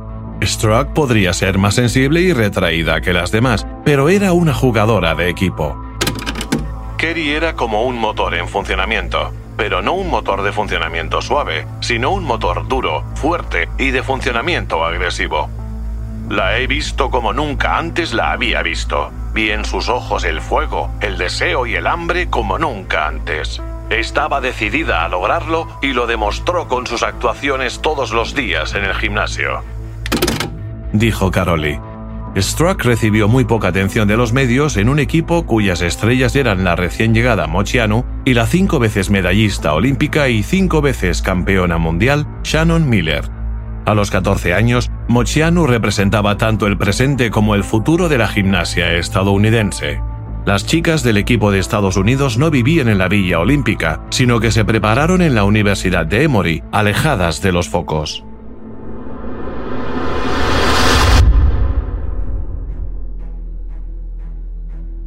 Struck 0.43 0.93
podría 0.93 1.33
ser 1.33 1.59
más 1.59 1.75
sensible 1.75 2.21
y 2.21 2.33
retraída 2.33 3.01
que 3.01 3.13
las 3.13 3.31
demás, 3.31 3.67
pero 3.85 4.09
era 4.09 4.33
una 4.33 4.53
jugadora 4.53 5.13
de 5.13 5.29
equipo. 5.29 5.79
Kerry 6.97 7.29
era 7.29 7.55
como 7.55 7.83
un 7.83 7.99
motor 7.99 8.33
en 8.35 8.47
funcionamiento 8.47 9.31
pero 9.57 9.81
no 9.81 9.93
un 9.93 10.09
motor 10.09 10.41
de 10.43 10.51
funcionamiento 10.51 11.21
suave, 11.21 11.67
sino 11.79 12.11
un 12.11 12.23
motor 12.23 12.67
duro, 12.67 13.03
fuerte 13.15 13.69
y 13.77 13.91
de 13.91 14.03
funcionamiento 14.03 14.83
agresivo. 14.83 15.49
La 16.29 16.57
he 16.57 16.67
visto 16.67 17.09
como 17.09 17.33
nunca 17.33 17.77
antes 17.77 18.13
la 18.13 18.31
había 18.31 18.61
visto. 18.61 19.11
Vi 19.33 19.51
en 19.51 19.65
sus 19.65 19.89
ojos 19.89 20.23
el 20.23 20.41
fuego, 20.41 20.89
el 21.01 21.17
deseo 21.17 21.65
y 21.65 21.75
el 21.75 21.87
hambre 21.87 22.29
como 22.29 22.57
nunca 22.57 23.07
antes. 23.07 23.61
Estaba 23.89 24.39
decidida 24.39 25.03
a 25.03 25.09
lograrlo 25.09 25.67
y 25.81 25.93
lo 25.93 26.07
demostró 26.07 26.69
con 26.69 26.87
sus 26.87 27.03
actuaciones 27.03 27.81
todos 27.81 28.11
los 28.11 28.33
días 28.33 28.73
en 28.73 28.85
el 28.85 28.93
gimnasio. 28.95 29.63
Dijo 30.93 31.31
Caroli. 31.31 31.77
Struck 32.37 32.85
recibió 32.85 33.27
muy 33.27 33.43
poca 33.43 33.67
atención 33.67 34.07
de 34.07 34.15
los 34.15 34.31
medios 34.31 34.77
en 34.77 34.87
un 34.87 34.99
equipo 34.99 35.45
cuyas 35.45 35.81
estrellas 35.81 36.35
eran 36.35 36.63
la 36.63 36.77
recién 36.77 37.13
llegada 37.13 37.45
Mochianu 37.45 38.05
y 38.23 38.33
la 38.33 38.47
cinco 38.47 38.79
veces 38.79 39.09
medallista 39.09 39.73
olímpica 39.73 40.29
y 40.29 40.41
cinco 40.41 40.81
veces 40.81 41.21
campeona 41.21 41.77
mundial 41.77 42.25
Shannon 42.43 42.89
Miller. 42.89 43.25
A 43.85 43.93
los 43.93 44.11
14 44.11 44.53
años, 44.53 44.89
Mochianu 45.09 45.67
representaba 45.67 46.37
tanto 46.37 46.67
el 46.67 46.77
presente 46.77 47.31
como 47.31 47.53
el 47.55 47.65
futuro 47.65 48.07
de 48.07 48.17
la 48.17 48.27
gimnasia 48.27 48.93
estadounidense. 48.93 49.99
Las 50.45 50.65
chicas 50.65 51.03
del 51.03 51.17
equipo 51.17 51.51
de 51.51 51.59
Estados 51.59 51.97
Unidos 51.97 52.37
no 52.37 52.49
vivían 52.49 52.87
en 52.87 52.97
la 52.97 53.09
Villa 53.09 53.39
Olímpica, 53.39 54.01
sino 54.09 54.39
que 54.39 54.51
se 54.51 54.63
prepararon 54.63 55.21
en 55.21 55.35
la 55.35 55.43
Universidad 55.43 56.05
de 56.05 56.23
Emory, 56.23 56.63
alejadas 56.71 57.41
de 57.41 57.51
los 57.51 57.69
focos. 57.69 58.23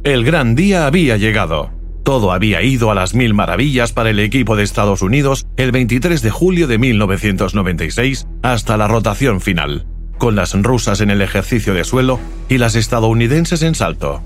El 0.05 0.23
gran 0.23 0.53
día 0.53 0.85
había 0.85 1.17
llegado. 1.17 1.71
Todo 2.03 2.31
había 2.31 2.61
ido 2.61 2.91
a 2.91 2.93
las 2.93 3.15
mil 3.15 3.33
maravillas 3.33 3.91
para 3.91 4.11
el 4.11 4.19
equipo 4.19 4.55
de 4.55 4.61
Estados 4.61 5.01
Unidos 5.01 5.47
el 5.57 5.71
23 5.71 6.21
de 6.21 6.29
julio 6.29 6.67
de 6.67 6.77
1996 6.77 8.27
hasta 8.43 8.77
la 8.77 8.87
rotación 8.87 9.41
final, 9.41 9.87
con 10.19 10.35
las 10.35 10.53
rusas 10.61 11.01
en 11.01 11.09
el 11.09 11.23
ejercicio 11.23 11.73
de 11.73 11.83
suelo 11.83 12.19
y 12.49 12.59
las 12.59 12.75
estadounidenses 12.75 13.63
en 13.63 13.73
salto. 13.73 14.21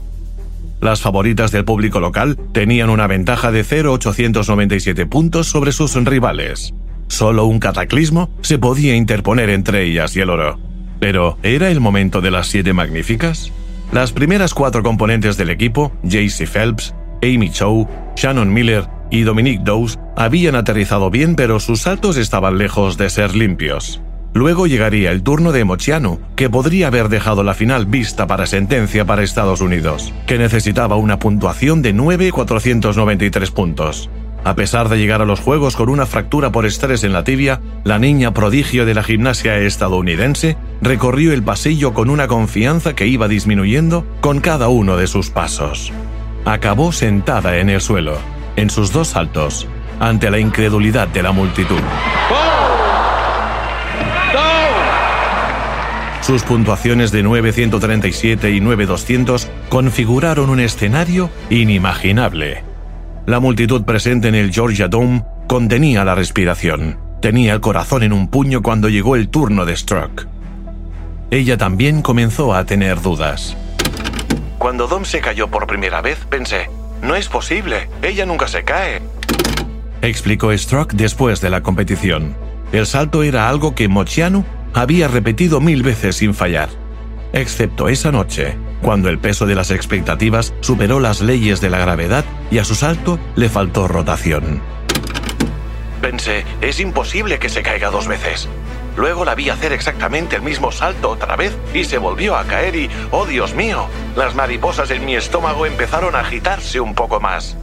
Las 0.82 1.00
favoritas 1.00 1.54
del 1.54 1.64
público 1.64 2.02
local 2.02 2.38
tenían 2.52 2.90
una 2.90 3.08
ventaja 3.08 3.50
de 3.54 3.64
0,897 3.64 5.06
puntos 5.06 5.48
sobre 5.48 5.72
sus 5.72 5.96
rivales. 5.96 6.74
Solo 7.08 7.46
un 7.46 7.60
cataclismo 7.60 8.30
se 8.42 8.60
podía 8.60 8.98
interponer 8.98 9.50
entre 9.50 9.86
ellas 9.86 10.14
y 10.18 10.20
el 10.20 10.30
oro. 10.30 10.60
Pero, 11.00 11.38
¿era 11.42 11.72
el 11.72 11.80
momento 11.80 12.20
de 12.20 12.32
las 12.32 12.48
siete 12.48 12.74
magníficas? 12.74 13.54
Las 13.92 14.12
primeras 14.12 14.54
cuatro 14.54 14.84
componentes 14.84 15.36
del 15.36 15.50
equipo, 15.50 15.92
JC 16.04 16.46
Phelps, 16.48 16.94
Amy 17.24 17.50
Chow, 17.50 17.88
Shannon 18.16 18.54
Miller 18.54 18.88
y 19.10 19.22
Dominique 19.22 19.64
Dowes, 19.64 19.98
habían 20.16 20.56
aterrizado 20.56 21.10
bien 21.10 21.36
pero 21.36 21.60
sus 21.60 21.82
saltos 21.82 22.16
estaban 22.16 22.60
lejos 22.60 22.98
de 22.98 23.10
ser 23.10 23.36
limpios. 23.36 24.00
Luego 24.36 24.68
llegaría 24.68 25.10
el 25.10 25.24
turno 25.24 25.52
de 25.52 25.66
Mochiano, 25.66 26.20
que 26.36 26.52
podría 26.52 26.88
haber 26.88 27.10
dejado 27.10 27.44
la 27.44 27.56
final 27.56 27.88
vista 27.88 28.28
para 28.28 28.46
sentencia 28.46 29.06
para 29.06 29.24
Estados 29.24 29.60
Unidos, 29.60 30.14
que 30.28 30.38
necesitaba 30.38 30.96
una 30.96 31.18
puntuación 31.18 31.82
de 31.82 31.94
9,493 31.94 33.50
puntos. 33.50 34.08
A 34.44 34.56
pesar 34.56 34.90
de 34.90 34.98
llegar 34.98 35.22
a 35.22 35.26
los 35.26 35.40
Juegos 35.40 35.76
con 35.76 35.90
una 35.90 36.06
fractura 36.06 36.52
por 36.52 36.66
estrés 36.66 37.04
en 37.04 37.14
la 37.14 37.24
tibia, 37.24 37.62
la 37.84 38.00
niña 38.00 38.34
prodigio 38.34 38.86
de 38.86 38.94
la 38.94 39.04
gimnasia 39.04 39.58
estadounidense 39.58 40.58
recorrió 40.82 41.34
el 41.34 41.44
pasillo 41.44 41.94
con 41.94 42.10
una 42.10 42.28
confianza 42.28 42.96
que 42.96 43.08
iba 43.08 43.28
disminuyendo 43.28 44.06
con 44.22 44.40
cada 44.40 44.70
uno 44.70 44.96
de 44.96 45.08
sus 45.08 45.30
pasos. 45.30 45.92
Acabó 46.46 46.92
sentada 46.92 47.58
en 47.58 47.70
el 47.70 47.82
suelo, 47.82 48.18
en 48.56 48.70
sus 48.70 48.94
dos 48.94 49.10
saltos, 49.10 49.68
ante 50.00 50.32
la 50.32 50.40
incredulidad 50.40 51.10
de 51.10 51.24
la 51.24 51.32
multitud. 51.32 51.82
Sus 56.22 56.44
puntuaciones 56.44 57.12
de 57.12 57.24
937 57.24 58.52
y 58.52 58.62
9200 58.62 59.50
configuraron 59.68 60.50
un 60.50 60.60
escenario 60.60 61.30
inimaginable. 61.50 62.69
La 63.30 63.40
multitud 63.40 63.84
presente 63.84 64.28
en 64.28 64.34
el 64.34 64.52
Georgia 64.52 64.88
Dome 64.88 65.24
contenía 65.48 66.04
la 66.04 66.16
respiración. 66.16 66.98
Tenía 67.22 67.54
el 67.54 67.62
corazón 67.62 68.02
en 68.02 68.12
un 68.12 68.28
puño 68.28 68.64
cuando 68.64 68.90
llegó 68.90 69.16
el 69.16 69.30
turno 69.30 69.66
de 69.66 69.78
Struck. 69.78 70.26
Ella 71.30 71.56
también 71.56 72.02
comenzó 72.02 72.56
a 72.56 72.66
tener 72.66 73.04
dudas. 73.04 73.56
Cuando 74.58 74.88
Dom 74.88 75.06
se 75.06 75.22
cayó 75.22 75.48
por 75.48 75.68
primera 75.68 76.02
vez, 76.02 76.18
pensé, 76.28 76.72
no 77.04 77.14
es 77.14 77.30
posible, 77.30 77.88
ella 78.02 78.26
nunca 78.26 78.48
se 78.48 78.64
cae. 78.64 79.00
Explicó 80.02 80.52
Struck 80.58 80.94
después 80.94 81.40
de 81.40 81.52
la 81.52 81.62
competición. 81.62 82.36
El 82.72 82.88
salto 82.88 83.22
era 83.22 83.48
algo 83.48 83.76
que 83.76 83.88
Mochianu 83.88 84.44
había 84.74 85.08
repetido 85.08 85.62
mil 85.62 85.84
veces 85.84 86.16
sin 86.16 86.34
fallar, 86.34 86.70
excepto 87.32 87.90
esa 87.90 88.12
noche, 88.12 88.56
cuando 88.82 89.10
el 89.10 89.20
peso 89.20 89.46
de 89.46 89.56
las 89.56 89.72
expectativas 89.72 90.54
superó 90.62 91.00
las 91.00 91.22
leyes 91.22 91.62
de 91.62 91.70
la 91.70 91.80
gravedad 91.80 92.26
y 92.52 92.60
a 92.60 92.66
su 92.66 92.76
salto 92.76 93.20
le 93.36 93.50
faltó 93.50 93.88
rotación. 93.88 94.62
Pensé, 96.02 96.46
es 96.62 96.80
imposible 96.80 97.40
que 97.40 97.50
se 97.50 97.62
caiga 97.62 97.90
dos 97.90 98.08
veces. 98.08 98.48
Luego 98.96 99.24
la 99.26 99.36
vi 99.36 99.50
hacer 99.50 99.72
exactamente 99.72 100.36
el 100.36 100.42
mismo 100.42 100.72
salto 100.72 101.12
otra 101.12 101.36
vez 101.36 101.56
y 101.74 101.84
se 101.84 101.98
volvió 101.98 102.36
a 102.36 102.46
caer 102.46 102.76
y, 102.76 102.90
oh 103.12 103.26
Dios 103.26 103.54
mío, 103.54 103.88
las 104.16 104.36
mariposas 104.36 104.92
en 104.92 105.06
mi 105.06 105.16
estómago 105.16 105.66
empezaron 105.66 106.16
a 106.16 106.20
agitarse 106.20 106.80
un 106.80 106.96
poco 106.96 107.20
más. 107.20 107.56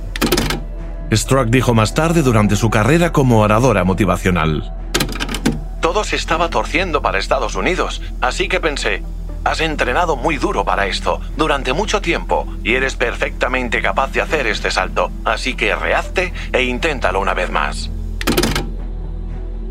Struck 1.12 1.48
dijo 1.48 1.74
más 1.74 1.94
tarde 1.94 2.22
durante 2.22 2.56
su 2.56 2.70
carrera 2.70 3.12
como 3.12 3.40
oradora 3.40 3.84
motivacional. 3.84 4.72
Todo 5.80 6.04
se 6.04 6.16
estaba 6.16 6.50
torciendo 6.50 7.00
para 7.00 7.18
Estados 7.18 7.54
Unidos, 7.54 8.02
así 8.20 8.48
que 8.48 8.60
pensé, 8.60 9.02
Has 9.46 9.60
entrenado 9.60 10.16
muy 10.16 10.38
duro 10.38 10.64
para 10.64 10.88
esto, 10.88 11.20
durante 11.36 11.72
mucho 11.72 12.00
tiempo, 12.00 12.48
y 12.64 12.74
eres 12.74 12.96
perfectamente 12.96 13.80
capaz 13.80 14.10
de 14.10 14.20
hacer 14.20 14.48
este 14.48 14.72
salto, 14.72 15.12
así 15.24 15.54
que 15.54 15.72
rehazte 15.76 16.32
e 16.52 16.64
inténtalo 16.64 17.20
una 17.20 17.32
vez 17.32 17.48
más. 17.48 17.88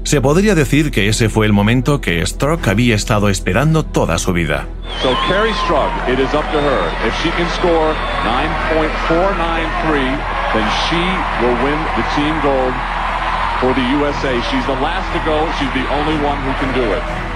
Se 0.06 0.22
podría 0.22 0.56
decir 0.56 0.92
que 0.92 1.10
ese 1.10 1.28
fue 1.28 1.46
el 1.46 1.52
momento 1.52 2.00
que 2.00 2.26
Stroke 2.26 2.70
había 2.70 2.96
estado 2.96 3.28
esperando 3.28 3.84
toda 3.84 4.18
su 4.18 4.32
vida. 4.32 4.66
So 5.02 5.10
Carrie 5.28 5.52
Strug, 5.66 5.92
it 6.08 6.20
is 6.20 6.34
up 6.34 6.50
to 6.54 6.62
her. 6.62 6.88
If 7.06 7.14
she 7.22 7.30
can 7.32 7.50
score 7.50 7.94
9.493, 8.24 10.18
then 10.54 10.70
she 10.88 11.04
will 11.44 11.58
win 11.62 11.78
the 11.98 12.06
team 12.16 12.40
gold 12.42 12.74
for 13.60 13.74
the 13.74 13.84
USA. 14.00 14.40
She's 14.50 14.66
the 14.68 14.80
last 14.80 15.12
to 15.12 15.20
go. 15.30 15.52
She's 15.60 15.74
the 15.74 15.86
only 15.92 16.16
one 16.24 16.40
who 16.44 16.54
can 16.64 16.74
do 16.74 16.94
it. 16.94 17.35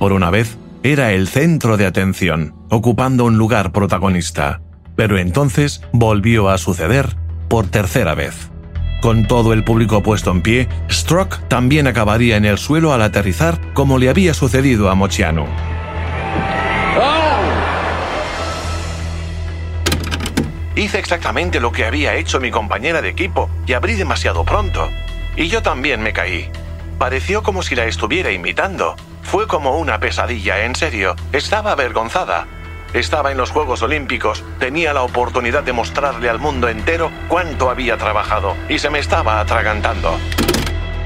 Por 0.00 0.14
una 0.14 0.30
vez, 0.30 0.56
era 0.82 1.12
el 1.12 1.28
centro 1.28 1.76
de 1.76 1.84
atención, 1.84 2.54
ocupando 2.70 3.26
un 3.26 3.36
lugar 3.36 3.70
protagonista. 3.70 4.62
Pero 4.96 5.18
entonces 5.18 5.82
volvió 5.92 6.48
a 6.48 6.56
suceder 6.56 7.16
por 7.48 7.66
tercera 7.66 8.14
vez. 8.14 8.50
Con 9.02 9.26
todo 9.26 9.52
el 9.52 9.62
público 9.62 10.02
puesto 10.02 10.30
en 10.30 10.40
pie, 10.40 10.68
Strock 10.90 11.46
también 11.48 11.86
acabaría 11.86 12.38
en 12.38 12.46
el 12.46 12.56
suelo 12.56 12.94
al 12.94 13.02
aterrizar 13.02 13.60
como 13.74 13.98
le 13.98 14.08
había 14.08 14.32
sucedido 14.32 14.88
a 14.88 14.94
Mochiano. 14.94 15.44
Hice 20.76 20.98
exactamente 20.98 21.60
lo 21.60 21.72
que 21.72 21.84
había 21.84 22.14
hecho 22.14 22.40
mi 22.40 22.50
compañera 22.50 23.02
de 23.02 23.10
equipo 23.10 23.50
y 23.66 23.74
abrí 23.74 23.96
demasiado 23.96 24.44
pronto. 24.44 24.88
Y 25.36 25.48
yo 25.48 25.60
también 25.60 26.02
me 26.02 26.14
caí. 26.14 26.48
Pareció 26.98 27.42
como 27.42 27.62
si 27.62 27.74
la 27.74 27.84
estuviera 27.84 28.32
imitando. 28.32 28.96
Fue 29.22 29.46
como 29.46 29.76
una 29.78 30.00
pesadilla, 30.00 30.64
en 30.64 30.74
serio. 30.74 31.14
Estaba 31.32 31.72
avergonzada. 31.72 32.46
Estaba 32.92 33.30
en 33.30 33.38
los 33.38 33.50
Juegos 33.50 33.82
Olímpicos, 33.82 34.44
tenía 34.58 34.92
la 34.92 35.02
oportunidad 35.02 35.62
de 35.62 35.72
mostrarle 35.72 36.28
al 36.28 36.40
mundo 36.40 36.68
entero 36.68 37.10
cuánto 37.28 37.70
había 37.70 37.96
trabajado 37.96 38.56
y 38.68 38.80
se 38.80 38.90
me 38.90 38.98
estaba 38.98 39.38
atragantando. 39.38 40.18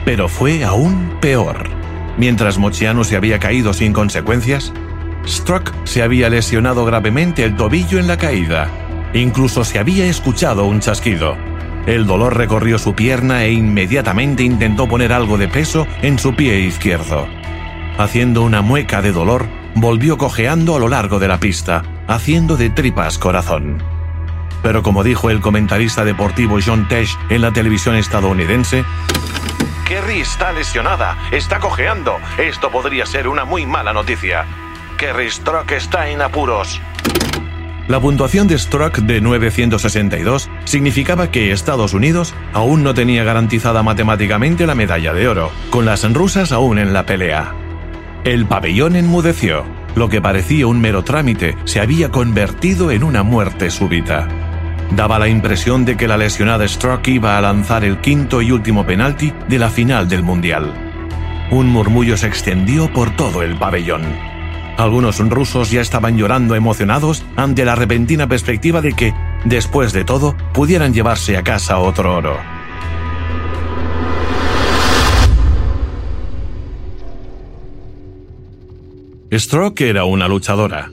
Pero 0.05 0.29
fue 0.29 0.64
aún 0.64 1.18
peor. 1.20 1.68
Mientras 2.16 2.57
Mochiano 2.59 3.05
se 3.05 3.16
había 3.16 3.38
caído 3.38 3.74
sin 3.74 3.92
consecuencias, 3.92 4.72
Struck 5.27 5.74
se 5.85 6.03
había 6.03 6.31
lesionado 6.31 6.85
gravemente 6.85 7.44
el 7.44 7.57
tobillo 7.57 7.98
en 7.98 8.07
la 8.07 8.16
caída. 8.16 8.68
Incluso 9.12 9.64
se 9.64 9.79
había 9.79 10.07
escuchado 10.07 10.64
un 10.64 10.81
chasquido. 10.81 11.37
El 11.87 12.07
dolor 12.07 12.37
recorrió 12.37 12.79
su 12.79 12.94
pierna 12.94 13.44
e 13.44 13.53
inmediatamente 13.53 14.42
intentó 14.42 14.88
poner 14.88 15.12
algo 15.12 15.37
de 15.37 15.48
peso 15.48 15.87
en 16.03 16.18
su 16.18 16.35
pie 16.35 16.61
izquierdo. 16.61 17.27
Haciendo 17.96 18.42
una 18.42 18.61
mueca 18.61 19.02
de 19.02 19.12
dolor, 19.12 19.46
volvió 19.76 20.18
cojeando 20.18 20.74
a 20.74 20.80
lo 20.80 20.88
largo 20.88 21.20
de 21.20 21.28
la 21.28 21.38
pista, 21.38 21.83
haciendo 22.09 22.57
de 22.57 22.70
tripas 22.70 23.18
corazón. 23.18 23.83
Pero 24.64 24.83
como 24.83 25.04
dijo 25.04 25.30
el 25.30 25.40
comentarista 25.40 26.04
deportivo 26.04 26.59
John 26.64 26.88
Tesh 26.88 27.16
en 27.28 27.42
la 27.42 27.52
televisión 27.52 27.94
estadounidense, 27.94 28.85
Kerry 29.87 30.20
está 30.20 30.52
lesionada, 30.52 31.16
está 31.30 31.61
cojeando. 31.61 32.16
Esto 32.38 32.70
podría 32.70 33.07
ser 33.07 33.28
una 33.28 33.44
muy 33.44 33.64
mala 33.64 33.92
noticia. 33.92 34.44
Kerry 34.96 35.30
Stroke 35.30 35.72
está 35.72 36.09
en 36.09 36.22
apuros. 36.22 36.80
La 37.87 38.00
puntuación 38.00 38.48
de 38.48 38.59
Stroke 38.59 39.02
de 39.02 39.20
962 39.20 40.50
significaba 40.64 41.30
que 41.30 41.52
Estados 41.52 41.92
Unidos 41.92 42.35
aún 42.54 42.83
no 42.83 42.94
tenía 42.94 43.22
garantizada 43.24 43.83
matemáticamente 43.83 44.66
la 44.66 44.74
medalla 44.74 45.12
de 45.12 45.28
oro, 45.28 45.52
con 45.68 45.85
las 45.85 46.11
rusas 46.12 46.50
aún 46.50 46.78
en 46.78 46.94
la 46.94 47.04
pelea. 47.04 47.54
El 48.24 48.46
pabellón 48.46 48.96
enmudeció. 48.96 49.64
Lo 49.94 50.08
que 50.08 50.22
parecía 50.22 50.66
un 50.66 50.80
mero 50.80 51.04
trámite 51.04 51.58
se 51.64 51.80
había 51.80 52.10
convertido 52.10 52.90
en 52.90 53.04
una 53.04 53.22
muerte 53.22 53.70
súbita. 53.70 54.26
Daba 54.96 55.18
la 55.18 55.28
impresión 55.28 55.84
de 55.84 55.98
que 55.98 56.08
la 56.08 56.16
lesionada 56.16 56.66
Stroke 56.66 57.08
iba 57.08 57.37
a 57.37 57.42
lanzar 57.42 57.84
el 57.84 57.98
quinto 57.98 58.40
y 58.40 58.50
último 58.50 58.87
penalti 58.87 59.34
de 59.46 59.58
la 59.58 59.68
final 59.68 60.08
del 60.08 60.22
Mundial. 60.22 60.72
Un 61.50 61.68
murmullo 61.68 62.16
se 62.16 62.26
extendió 62.26 62.90
por 62.90 63.14
todo 63.14 63.42
el 63.42 63.56
pabellón. 63.56 64.02
Algunos 64.78 65.18
rusos 65.18 65.70
ya 65.70 65.82
estaban 65.82 66.16
llorando 66.16 66.54
emocionados 66.54 67.26
ante 67.37 67.66
la 67.66 67.74
repentina 67.74 68.26
perspectiva 68.26 68.80
de 68.80 68.94
que, 68.94 69.14
después 69.44 69.92
de 69.92 70.04
todo, 70.04 70.34
pudieran 70.54 70.94
llevarse 70.94 71.37
a 71.37 71.42
casa 71.42 71.78
otro 71.78 72.16
oro. 72.16 72.53
Stroke 79.38 79.80
era 79.80 80.04
una 80.04 80.28
luchadora. 80.28 80.90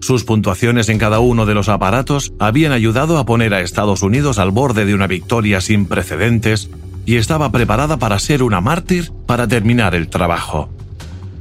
Sus 0.00 0.24
puntuaciones 0.24 0.88
en 0.88 0.98
cada 0.98 1.20
uno 1.20 1.46
de 1.46 1.54
los 1.54 1.68
aparatos 1.68 2.32
habían 2.38 2.72
ayudado 2.72 3.18
a 3.18 3.24
poner 3.24 3.54
a 3.54 3.60
Estados 3.60 4.02
Unidos 4.02 4.38
al 4.38 4.50
borde 4.50 4.84
de 4.84 4.94
una 4.94 5.06
victoria 5.06 5.60
sin 5.60 5.86
precedentes 5.86 6.70
y 7.06 7.16
estaba 7.16 7.52
preparada 7.52 7.96
para 7.98 8.18
ser 8.18 8.42
una 8.42 8.60
mártir 8.60 9.12
para 9.26 9.46
terminar 9.46 9.94
el 9.94 10.08
trabajo. 10.08 10.68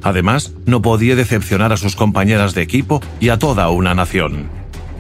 Además, 0.03 0.53
no 0.65 0.81
podía 0.81 1.15
decepcionar 1.15 1.73
a 1.73 1.77
sus 1.77 1.95
compañeras 1.95 2.53
de 2.53 2.61
equipo 2.61 3.01
y 3.19 3.29
a 3.29 3.39
toda 3.39 3.69
una 3.69 3.95
nación. 3.95 4.49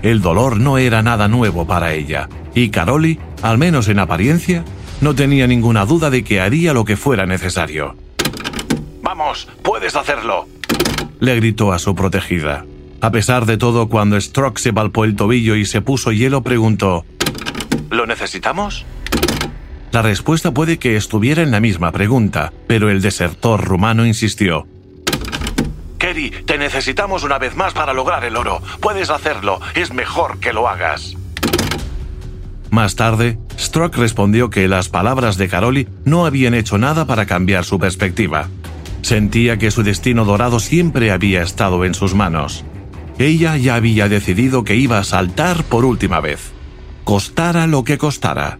El 0.01 0.21
dolor 0.21 0.59
no 0.59 0.77
era 0.77 1.03
nada 1.03 1.27
nuevo 1.27 1.67
para 1.67 1.93
ella, 1.93 2.29
y 2.55 2.69
Caroli, 2.69 3.19
al 3.41 3.57
menos 3.57 3.89
en 3.89 3.99
apariencia, 3.99 4.65
no 5.01 5.13
tenía 5.13 5.45
ninguna 5.45 5.85
duda 5.85 6.09
de 6.09 6.23
que 6.23 6.41
haría 6.41 6.73
lo 6.73 6.83
que 6.83 6.97
fuera 6.97 7.25
necesario. 7.25 7.95
Vamos, 9.01 9.47
puedes 9.61 9.95
hacerlo, 9.95 10.47
le 11.19 11.35
gritó 11.35 11.71
a 11.71 11.79
su 11.79 11.95
protegida. 11.95 12.65
A 13.01 13.11
pesar 13.11 13.45
de 13.45 13.57
todo, 13.57 13.89
cuando 13.89 14.19
Stroke 14.19 14.59
se 14.59 14.71
palpó 14.73 15.03
el 15.03 15.15
tobillo 15.15 15.55
y 15.55 15.65
se 15.65 15.81
puso 15.81 16.11
hielo, 16.11 16.41
preguntó, 16.41 17.05
¿Lo 17.89 18.05
necesitamos? 18.05 18.85
La 19.91 20.01
respuesta 20.01 20.51
puede 20.51 20.79
que 20.79 20.95
estuviera 20.95 21.43
en 21.43 21.51
la 21.51 21.59
misma 21.59 21.91
pregunta, 21.91 22.51
pero 22.65 22.89
el 22.89 23.01
desertor 23.01 23.63
rumano 23.63 24.05
insistió. 24.05 24.65
Kerry, 25.99 26.31
te 26.31 26.57
necesitamos 26.57 27.23
una 27.23 27.37
vez 27.37 27.55
más 27.55 27.73
para 27.73 27.93
lograr 27.93 28.25
el 28.25 28.35
oro. 28.35 28.61
Puedes 28.81 29.09
hacerlo, 29.09 29.61
es 29.75 29.93
mejor 29.93 30.39
que 30.39 30.51
lo 30.51 30.67
hagas. 30.67 31.15
Más 32.71 32.95
tarde, 32.95 33.37
Stroke 33.59 33.97
respondió 33.97 34.49
que 34.49 34.67
las 34.67 34.89
palabras 34.89 35.37
de 35.37 35.47
Caroli 35.47 35.87
no 36.05 36.25
habían 36.25 36.55
hecho 36.55 36.79
nada 36.79 37.05
para 37.05 37.27
cambiar 37.27 37.63
su 37.63 37.77
perspectiva. 37.77 38.49
Sentía 39.03 39.57
que 39.57 39.69
su 39.69 39.83
destino 39.83 40.23
dorado 40.23 40.59
siempre 40.59 41.11
había 41.11 41.43
estado 41.43 41.83
en 41.83 41.93
sus 41.93 42.15
manos. 42.15 42.63
Ella 43.19 43.57
ya 43.57 43.75
había 43.75 44.07
decidido 44.07 44.63
que 44.63 44.75
iba 44.75 44.97
a 44.97 45.03
saltar 45.03 45.65
por 45.65 45.83
última 45.83 46.21
vez. 46.21 46.53
Costara 47.03 47.67
lo 47.67 47.83
que 47.83 47.97
costara. 47.97 48.59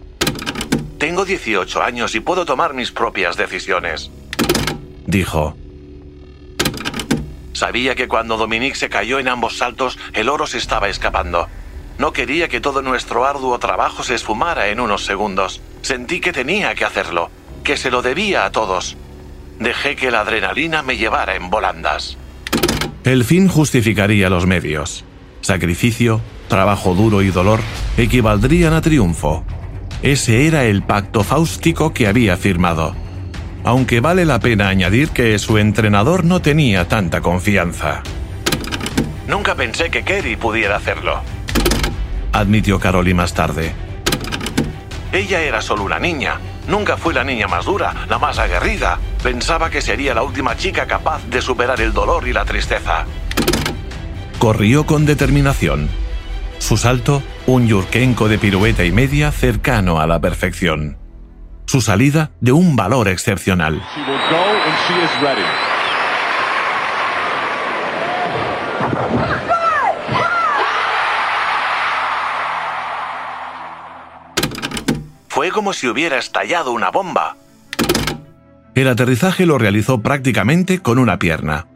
Tengo 0.98 1.24
18 1.24 1.82
años 1.82 2.14
y 2.14 2.20
puedo 2.20 2.44
tomar 2.44 2.74
mis 2.74 2.92
propias 2.92 3.36
decisiones, 3.36 4.10
dijo. 5.06 5.56
Sabía 7.54 7.94
que 7.94 8.06
cuando 8.06 8.36
Dominique 8.36 8.76
se 8.76 8.90
cayó 8.90 9.18
en 9.18 9.28
ambos 9.28 9.56
saltos, 9.56 9.98
el 10.12 10.28
oro 10.28 10.46
se 10.46 10.58
estaba 10.58 10.88
escapando. 10.88 11.48
No 11.98 12.12
quería 12.12 12.48
que 12.48 12.60
todo 12.60 12.82
nuestro 12.82 13.24
arduo 13.24 13.58
trabajo 13.58 14.02
se 14.02 14.14
esfumara 14.14 14.68
en 14.68 14.80
unos 14.80 15.04
segundos. 15.06 15.62
Sentí 15.80 16.20
que 16.20 16.32
tenía 16.32 16.74
que 16.74 16.84
hacerlo, 16.84 17.30
que 17.62 17.76
se 17.76 17.90
lo 17.90 18.02
debía 18.02 18.44
a 18.44 18.52
todos. 18.52 18.96
Dejé 19.58 19.96
que 19.96 20.10
la 20.10 20.20
adrenalina 20.20 20.82
me 20.82 20.96
llevara 20.96 21.36
en 21.36 21.50
volandas. 21.50 22.18
El 23.04 23.24
fin 23.24 23.48
justificaría 23.48 24.30
los 24.30 24.46
medios. 24.46 25.04
Sacrificio, 25.40 26.20
trabajo 26.48 26.94
duro 26.94 27.22
y 27.22 27.30
dolor 27.30 27.60
equivaldrían 27.96 28.72
a 28.72 28.80
triunfo. 28.80 29.44
Ese 30.02 30.46
era 30.46 30.64
el 30.64 30.82
pacto 30.82 31.22
fáustico 31.22 31.92
que 31.92 32.06
había 32.06 32.36
firmado. 32.36 32.94
Aunque 33.62 34.00
vale 34.00 34.24
la 34.24 34.40
pena 34.40 34.68
añadir 34.68 35.10
que 35.10 35.38
su 35.38 35.58
entrenador 35.58 36.24
no 36.24 36.42
tenía 36.42 36.88
tanta 36.88 37.20
confianza. 37.20 38.02
Nunca 39.26 39.54
pensé 39.54 39.90
que 39.90 40.02
Kerry 40.02 40.36
pudiera 40.36 40.76
hacerlo, 40.76 41.22
admitió 42.34 42.78
Caroli 42.80 43.14
más 43.14 43.32
tarde. 43.32 43.72
Ella 45.12 45.40
era 45.42 45.62
solo 45.62 45.84
una 45.84 45.98
niña, 45.98 46.40
Nunca 46.66 46.96
fue 46.96 47.14
la 47.14 47.24
niña 47.24 47.46
más 47.46 47.66
dura, 47.66 48.06
la 48.08 48.18
más 48.18 48.38
aguerrida. 48.38 48.98
Pensaba 49.22 49.70
que 49.70 49.80
sería 49.80 50.14
la 50.14 50.22
última 50.22 50.56
chica 50.56 50.86
capaz 50.86 51.24
de 51.28 51.42
superar 51.42 51.80
el 51.80 51.92
dolor 51.92 52.26
y 52.26 52.32
la 52.32 52.44
tristeza. 52.44 53.04
Corrió 54.38 54.84
con 54.86 55.06
determinación. 55.06 55.88
Su 56.58 56.76
salto, 56.76 57.22
un 57.46 57.66
yurkenko 57.66 58.28
de 58.28 58.38
pirueta 58.38 58.84
y 58.84 58.92
media 58.92 59.30
cercano 59.32 60.00
a 60.00 60.06
la 60.06 60.20
perfección. 60.20 60.98
Su 61.66 61.80
salida, 61.80 62.30
de 62.40 62.52
un 62.52 62.76
valor 62.76 63.08
excepcional. 63.08 63.82
Fue 75.34 75.50
como 75.50 75.72
si 75.72 75.88
hubiera 75.88 76.16
estallado 76.16 76.70
una 76.70 76.92
bomba. 76.92 77.36
El 78.76 78.86
aterrizaje 78.86 79.46
lo 79.46 79.58
realizó 79.58 80.00
prácticamente 80.00 80.78
con 80.78 81.00
una 81.00 81.18
pierna. 81.18 81.66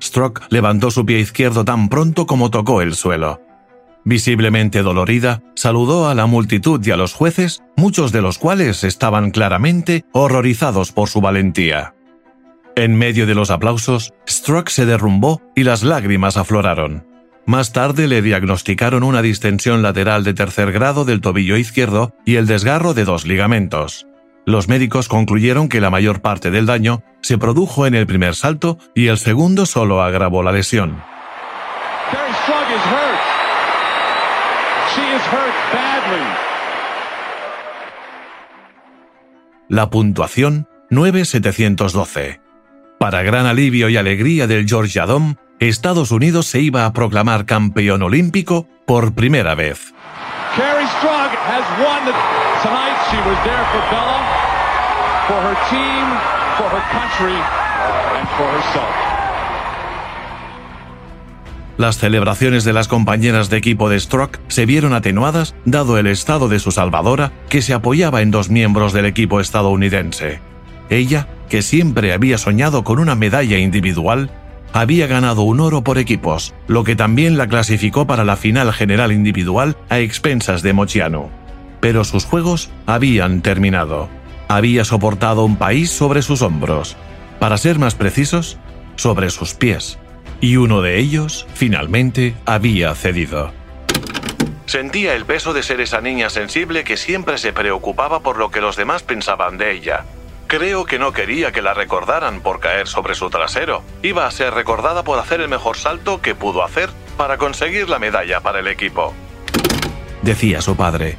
Stroke 0.00 0.42
levantó 0.50 0.92
su 0.92 1.04
pie 1.04 1.18
izquierdo 1.18 1.64
tan 1.64 1.88
pronto 1.88 2.28
como 2.28 2.52
tocó 2.52 2.80
el 2.80 2.94
suelo. 2.94 3.42
Visiblemente 4.04 4.82
dolorida, 4.84 5.42
saludó 5.56 6.08
a 6.08 6.14
la 6.14 6.26
multitud 6.26 6.80
y 6.86 6.92
a 6.92 6.96
los 6.96 7.12
jueces, 7.12 7.64
muchos 7.74 8.12
de 8.12 8.22
los 8.22 8.38
cuales 8.38 8.84
estaban 8.84 9.32
claramente 9.32 10.04
horrorizados 10.12 10.92
por 10.92 11.08
su 11.08 11.20
valentía. 11.20 11.96
En 12.76 12.96
medio 12.96 13.26
de 13.26 13.34
los 13.34 13.50
aplausos, 13.50 14.14
Stroke 14.28 14.70
se 14.70 14.86
derrumbó 14.86 15.42
y 15.56 15.64
las 15.64 15.82
lágrimas 15.82 16.36
afloraron. 16.36 17.07
Más 17.48 17.72
tarde 17.72 18.08
le 18.08 18.20
diagnosticaron 18.20 19.02
una 19.02 19.22
distensión 19.22 19.80
lateral 19.80 20.22
de 20.22 20.34
tercer 20.34 20.70
grado 20.70 21.06
del 21.06 21.22
tobillo 21.22 21.56
izquierdo 21.56 22.14
y 22.26 22.36
el 22.36 22.46
desgarro 22.46 22.92
de 22.92 23.06
dos 23.06 23.24
ligamentos. 23.24 24.06
Los 24.44 24.68
médicos 24.68 25.08
concluyeron 25.08 25.70
que 25.70 25.80
la 25.80 25.88
mayor 25.88 26.20
parte 26.20 26.50
del 26.50 26.66
daño 26.66 27.02
se 27.22 27.38
produjo 27.38 27.86
en 27.86 27.94
el 27.94 28.06
primer 28.06 28.34
salto 28.34 28.76
y 28.94 29.06
el 29.06 29.16
segundo 29.16 29.64
solo 29.64 30.02
agravó 30.02 30.42
la 30.42 30.52
lesión. 30.52 31.02
La 39.70 39.88
puntuación 39.88 40.68
9712. 40.90 42.42
Para 43.00 43.22
gran 43.22 43.46
alivio 43.46 43.88
y 43.88 43.96
alegría 43.96 44.46
del 44.46 44.68
Georgia 44.68 45.06
Dome, 45.06 45.36
Estados 45.60 46.12
Unidos 46.12 46.46
se 46.46 46.60
iba 46.60 46.86
a 46.86 46.92
proclamar 46.92 47.44
campeón 47.44 48.02
olímpico 48.02 48.68
por 48.86 49.12
primera 49.14 49.56
vez. 49.56 49.92
Las 61.76 61.98
celebraciones 61.98 62.64
de 62.64 62.72
las 62.72 62.86
compañeras 62.86 63.50
de 63.50 63.56
equipo 63.56 63.88
de 63.88 63.98
Stroke 63.98 64.38
se 64.46 64.64
vieron 64.64 64.92
atenuadas 64.92 65.56
dado 65.64 65.98
el 65.98 66.06
estado 66.06 66.48
de 66.48 66.60
su 66.60 66.70
salvadora, 66.70 67.32
que 67.48 67.62
se 67.62 67.74
apoyaba 67.74 68.22
en 68.22 68.30
dos 68.30 68.48
miembros 68.48 68.92
del 68.92 69.06
equipo 69.06 69.40
estadounidense. 69.40 70.40
Ella, 70.88 71.26
que 71.48 71.62
siempre 71.62 72.12
había 72.12 72.38
soñado 72.38 72.84
con 72.84 73.00
una 73.00 73.16
medalla 73.16 73.58
individual, 73.58 74.30
había 74.72 75.06
ganado 75.06 75.42
un 75.42 75.60
oro 75.60 75.82
por 75.82 75.98
equipos, 75.98 76.54
lo 76.66 76.84
que 76.84 76.96
también 76.96 77.36
la 77.36 77.48
clasificó 77.48 78.06
para 78.06 78.24
la 78.24 78.36
final 78.36 78.72
general 78.72 79.12
individual 79.12 79.76
a 79.88 79.98
expensas 79.98 80.62
de 80.62 80.72
Mochiano. 80.72 81.30
Pero 81.80 82.04
sus 82.04 82.24
juegos 82.24 82.70
habían 82.86 83.42
terminado. 83.42 84.08
Había 84.48 84.84
soportado 84.84 85.44
un 85.44 85.56
país 85.56 85.90
sobre 85.90 86.22
sus 86.22 86.42
hombros. 86.42 86.96
Para 87.38 87.56
ser 87.56 87.78
más 87.78 87.94
precisos, 87.94 88.58
sobre 88.96 89.30
sus 89.30 89.54
pies. 89.54 89.98
Y 90.40 90.56
uno 90.56 90.82
de 90.82 90.98
ellos, 90.98 91.46
finalmente, 91.54 92.34
había 92.46 92.94
cedido. 92.94 93.52
Sentía 94.66 95.14
el 95.14 95.24
peso 95.24 95.54
de 95.54 95.62
ser 95.62 95.80
esa 95.80 96.00
niña 96.00 96.28
sensible 96.28 96.84
que 96.84 96.96
siempre 96.96 97.38
se 97.38 97.52
preocupaba 97.52 98.20
por 98.20 98.36
lo 98.36 98.50
que 98.50 98.60
los 98.60 98.76
demás 98.76 99.02
pensaban 99.02 99.56
de 99.56 99.72
ella. 99.72 100.04
Creo 100.48 100.86
que 100.86 100.98
no 100.98 101.12
quería 101.12 101.52
que 101.52 101.60
la 101.60 101.74
recordaran 101.74 102.40
por 102.40 102.58
caer 102.58 102.88
sobre 102.88 103.14
su 103.14 103.28
trasero. 103.28 103.82
Iba 104.02 104.26
a 104.26 104.30
ser 104.30 104.54
recordada 104.54 105.04
por 105.04 105.18
hacer 105.18 105.42
el 105.42 105.48
mejor 105.48 105.76
salto 105.76 106.22
que 106.22 106.34
pudo 106.34 106.64
hacer 106.64 106.88
para 107.18 107.36
conseguir 107.36 107.90
la 107.90 107.98
medalla 107.98 108.40
para 108.40 108.60
el 108.60 108.66
equipo. 108.66 109.12
Decía 110.22 110.62
su 110.62 110.74
padre. 110.74 111.16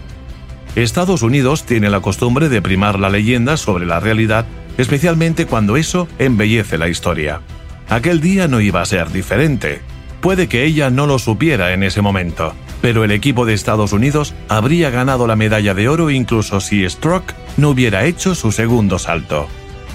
Estados 0.74 1.22
Unidos 1.22 1.64
tiene 1.64 1.92
la 1.92 2.02
costumbre 2.02 2.50
de 2.50 2.64
primar 2.64 2.98
la 2.98 3.12
leyenda 3.12 3.56
sobre 3.56 3.86
la 3.86 4.00
realidad, 4.00 4.48
especialmente 4.80 5.46
cuando 5.46 5.78
eso 5.78 6.08
embellece 6.18 6.80
la 6.80 6.88
historia. 6.90 7.42
Aquel 7.88 8.22
día 8.22 8.48
no 8.48 8.62
iba 8.62 8.82
a 8.82 8.86
ser 8.86 9.12
diferente. 9.12 9.82
Puede 10.22 10.50
que 10.50 10.66
ella 10.66 10.90
no 10.90 11.06
lo 11.06 11.20
supiera 11.20 11.74
en 11.74 11.84
ese 11.84 12.02
momento, 12.02 12.56
pero 12.82 13.04
el 13.04 13.12
equipo 13.12 13.46
de 13.46 13.54
Estados 13.54 13.94
Unidos 13.94 14.34
habría 14.48 14.90
ganado 14.90 15.28
la 15.28 15.36
medalla 15.36 15.74
de 15.74 15.90
oro 15.90 16.10
incluso 16.10 16.62
si 16.62 16.88
Stroke 16.90 17.34
no 17.58 17.70
hubiera 17.70 18.06
hecho 18.06 18.36
su 18.36 18.52
segundo 18.52 19.00
salto. 19.00 19.48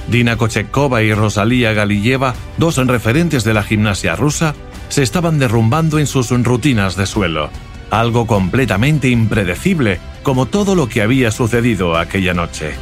Dina 0.09 0.37
Kochetkova 0.37 1.03
y 1.03 1.14
Rosalía 1.14 1.73
Galilleva, 1.73 2.35
dos 2.59 2.77
referentes 2.77 3.44
de 3.44 3.55
la 3.55 3.62
gimnasia 3.62 4.16
rusa, 4.16 4.55
se 4.88 5.03
estaban 5.03 5.38
derrumbando 5.38 5.99
en 5.99 6.07
sus 6.07 6.31
rutinas 6.31 6.97
de 6.97 7.07
suelo, 7.07 7.49
algo 7.90 8.27
completamente 8.27 9.09
impredecible, 9.09 9.99
como 10.23 10.47
todo 10.47 10.75
lo 10.75 10.88
que 10.88 11.03
había 11.03 11.31
sucedido 11.31 11.97
aquella 11.97 12.35
noche. 12.35 12.75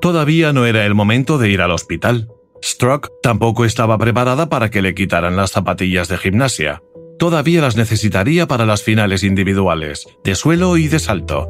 Todavía 0.00 0.52
no 0.52 0.66
era 0.66 0.84
el 0.84 0.94
momento 0.94 1.38
de 1.38 1.48
ir 1.48 1.62
al 1.62 1.70
hospital. 1.70 2.28
Stroke 2.64 3.10
tampoco 3.22 3.66
estaba 3.66 3.98
preparada 3.98 4.48
para 4.48 4.70
que 4.70 4.80
le 4.80 4.94
quitaran 4.94 5.36
las 5.36 5.50
zapatillas 5.50 6.08
de 6.08 6.16
gimnasia. 6.16 6.82
Todavía 7.18 7.60
las 7.60 7.76
necesitaría 7.76 8.46
para 8.46 8.64
las 8.64 8.82
finales 8.82 9.22
individuales, 9.22 10.06
de 10.24 10.34
suelo 10.34 10.78
y 10.78 10.88
de 10.88 10.98
salto, 10.98 11.46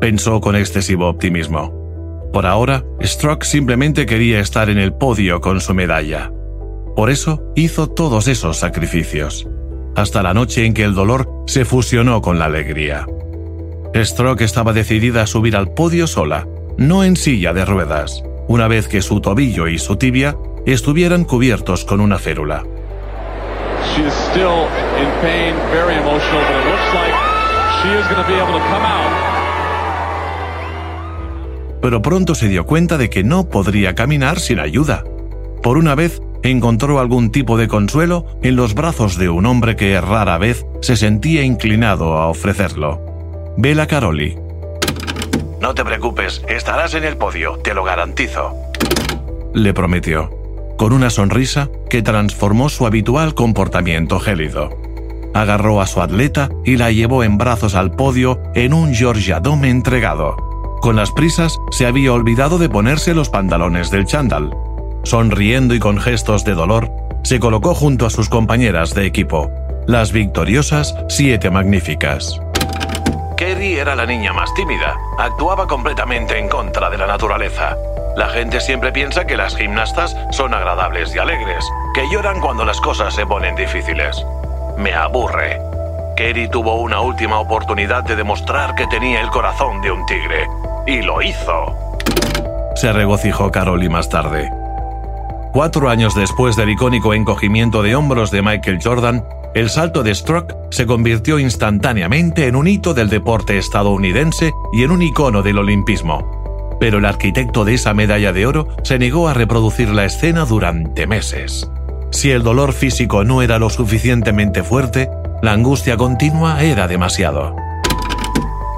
pensó 0.00 0.40
con 0.40 0.56
excesivo 0.56 1.08
optimismo. 1.08 1.72
Por 2.32 2.46
ahora, 2.46 2.84
Stroke 3.00 3.44
simplemente 3.44 4.06
quería 4.06 4.40
estar 4.40 4.68
en 4.68 4.78
el 4.78 4.92
podio 4.92 5.40
con 5.40 5.60
su 5.60 5.72
medalla. 5.72 6.32
Por 6.96 7.10
eso 7.10 7.44
hizo 7.54 7.86
todos 7.86 8.26
esos 8.26 8.56
sacrificios, 8.56 9.48
hasta 9.94 10.20
la 10.20 10.34
noche 10.34 10.66
en 10.66 10.74
que 10.74 10.82
el 10.82 10.94
dolor 10.94 11.28
se 11.46 11.64
fusionó 11.64 12.20
con 12.20 12.40
la 12.40 12.46
alegría. 12.46 13.06
Stroke 13.94 14.42
estaba 14.42 14.72
decidida 14.72 15.22
a 15.22 15.26
subir 15.28 15.54
al 15.54 15.74
podio 15.74 16.08
sola, 16.08 16.48
no 16.76 17.04
en 17.04 17.14
silla 17.14 17.52
de 17.52 17.64
ruedas, 17.64 18.24
una 18.48 18.66
vez 18.66 18.88
que 18.88 19.00
su 19.00 19.20
tobillo 19.20 19.68
y 19.68 19.78
su 19.78 19.96
tibia 19.96 20.36
estuvieran 20.72 21.24
cubiertos 21.24 21.84
con 21.84 22.00
una 22.00 22.18
férula. 22.18 22.64
Pero 31.80 32.02
pronto 32.02 32.34
se 32.34 32.48
dio 32.48 32.66
cuenta 32.66 32.98
de 32.98 33.08
que 33.08 33.22
no 33.22 33.48
podría 33.48 33.94
caminar 33.94 34.40
sin 34.40 34.58
ayuda. 34.58 35.04
Por 35.62 35.78
una 35.78 35.94
vez, 35.94 36.20
encontró 36.42 37.00
algún 37.00 37.30
tipo 37.30 37.56
de 37.56 37.68
consuelo 37.68 38.26
en 38.42 38.56
los 38.56 38.74
brazos 38.74 39.16
de 39.16 39.28
un 39.28 39.46
hombre 39.46 39.76
que 39.76 40.00
rara 40.00 40.38
vez 40.38 40.66
se 40.80 40.96
sentía 40.96 41.42
inclinado 41.42 42.16
a 42.16 42.26
ofrecerlo. 42.26 43.00
Bela 43.56 43.86
Caroli. 43.86 44.36
No 45.60 45.74
te 45.74 45.84
preocupes, 45.84 46.42
estarás 46.48 46.94
en 46.94 47.04
el 47.04 47.16
podio, 47.16 47.58
te 47.58 47.72
lo 47.72 47.82
garantizo. 47.82 48.54
Le 49.54 49.72
prometió, 49.72 50.35
con 50.76 50.92
una 50.92 51.10
sonrisa 51.10 51.68
que 51.88 52.02
transformó 52.02 52.68
su 52.68 52.86
habitual 52.86 53.34
comportamiento 53.34 54.20
gélido. 54.20 54.70
Agarró 55.34 55.80
a 55.80 55.86
su 55.86 56.00
atleta 56.00 56.48
y 56.64 56.76
la 56.76 56.90
llevó 56.90 57.22
en 57.24 57.38
brazos 57.38 57.74
al 57.74 57.90
podio 57.92 58.40
en 58.54 58.72
un 58.72 58.94
Georgia 58.94 59.40
Dome 59.40 59.70
entregado. 59.70 60.36
Con 60.80 60.96
las 60.96 61.10
prisas 61.10 61.58
se 61.70 61.86
había 61.86 62.12
olvidado 62.12 62.58
de 62.58 62.68
ponerse 62.68 63.14
los 63.14 63.28
pantalones 63.28 63.90
del 63.90 64.06
chándal. 64.06 64.50
Sonriendo 65.04 65.74
y 65.74 65.78
con 65.78 65.98
gestos 65.98 66.44
de 66.44 66.54
dolor, 66.54 66.90
se 67.22 67.40
colocó 67.40 67.74
junto 67.74 68.06
a 68.06 68.10
sus 68.10 68.28
compañeras 68.28 68.94
de 68.94 69.06
equipo, 69.06 69.50
las 69.86 70.12
victoriosas 70.12 70.94
Siete 71.08 71.50
Magníficas. 71.50 72.40
Kerry 73.36 73.74
era 73.74 73.94
la 73.94 74.06
niña 74.06 74.32
más 74.32 74.52
tímida, 74.54 74.96
actuaba 75.18 75.66
completamente 75.66 76.38
en 76.38 76.48
contra 76.48 76.88
de 76.88 76.98
la 76.98 77.06
naturaleza. 77.06 77.76
La 78.16 78.28
gente 78.30 78.60
siempre 78.62 78.92
piensa 78.92 79.26
que 79.26 79.36
las 79.36 79.54
gimnastas 79.54 80.16
son 80.30 80.54
agradables 80.54 81.14
y 81.14 81.18
alegres, 81.18 81.70
que 81.94 82.08
lloran 82.10 82.40
cuando 82.40 82.64
las 82.64 82.80
cosas 82.80 83.14
se 83.14 83.26
ponen 83.26 83.54
difíciles. 83.56 84.24
Me 84.78 84.94
aburre. 84.94 85.60
Kerry 86.16 86.48
tuvo 86.48 86.80
una 86.80 87.00
última 87.00 87.38
oportunidad 87.38 88.04
de 88.04 88.16
demostrar 88.16 88.74
que 88.74 88.86
tenía 88.86 89.20
el 89.20 89.28
corazón 89.28 89.82
de 89.82 89.90
un 89.90 90.06
tigre, 90.06 90.48
y 90.86 91.02
lo 91.02 91.20
hizo. 91.20 91.76
Se 92.74 92.90
regocijó 92.90 93.50
Caroli 93.50 93.90
más 93.90 94.08
tarde. 94.08 94.50
Cuatro 95.52 95.90
años 95.90 96.14
después 96.14 96.56
del 96.56 96.70
icónico 96.70 97.12
encogimiento 97.12 97.82
de 97.82 97.96
hombros 97.96 98.30
de 98.30 98.40
Michael 98.40 98.78
Jordan, 98.82 99.24
el 99.54 99.68
salto 99.68 100.02
de 100.02 100.14
Stroke 100.14 100.54
se 100.70 100.86
convirtió 100.86 101.38
instantáneamente 101.38 102.46
en 102.46 102.56
un 102.56 102.66
hito 102.66 102.94
del 102.94 103.10
deporte 103.10 103.58
estadounidense 103.58 104.52
y 104.72 104.84
en 104.84 104.90
un 104.90 105.02
icono 105.02 105.42
del 105.42 105.58
olimpismo. 105.58 106.35
Pero 106.78 106.98
el 106.98 107.04
arquitecto 107.04 107.64
de 107.64 107.74
esa 107.74 107.94
medalla 107.94 108.32
de 108.32 108.46
oro 108.46 108.68
se 108.82 108.98
negó 108.98 109.28
a 109.28 109.34
reproducir 109.34 109.88
la 109.88 110.04
escena 110.04 110.44
durante 110.44 111.06
meses. 111.06 111.70
Si 112.10 112.30
el 112.30 112.42
dolor 112.42 112.72
físico 112.72 113.24
no 113.24 113.42
era 113.42 113.58
lo 113.58 113.70
suficientemente 113.70 114.62
fuerte, 114.62 115.10
la 115.42 115.52
angustia 115.52 115.96
continua 115.96 116.62
era 116.62 116.88
demasiado. 116.88 117.54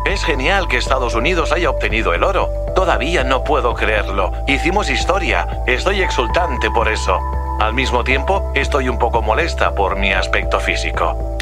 Es 0.07 0.25
genial 0.25 0.69
que 0.69 0.79
Estados 0.79 1.15
Unidos 1.15 1.53
haya 1.53 1.71
obtenido 1.71 2.15
el 2.15 2.25
oro. 2.25 2.49
Todavía 2.75 3.25
no 3.25 3.45
puedo 3.45 3.75
creerlo. 3.75 4.33
Hicimos 4.47 4.91
historia. 4.91 5.47
Estoy 5.67 6.01
exultante 6.01 6.71
por 6.71 6.89
eso. 6.89 7.19
Al 7.61 7.75
mismo 7.75 8.05
tiempo, 8.05 8.51
estoy 8.55 8.89
un 8.89 8.99
poco 8.99 9.21
molesta 9.21 9.75
por 9.75 9.99
mi 9.99 10.13
aspecto 10.13 10.61
físico. 10.61 11.37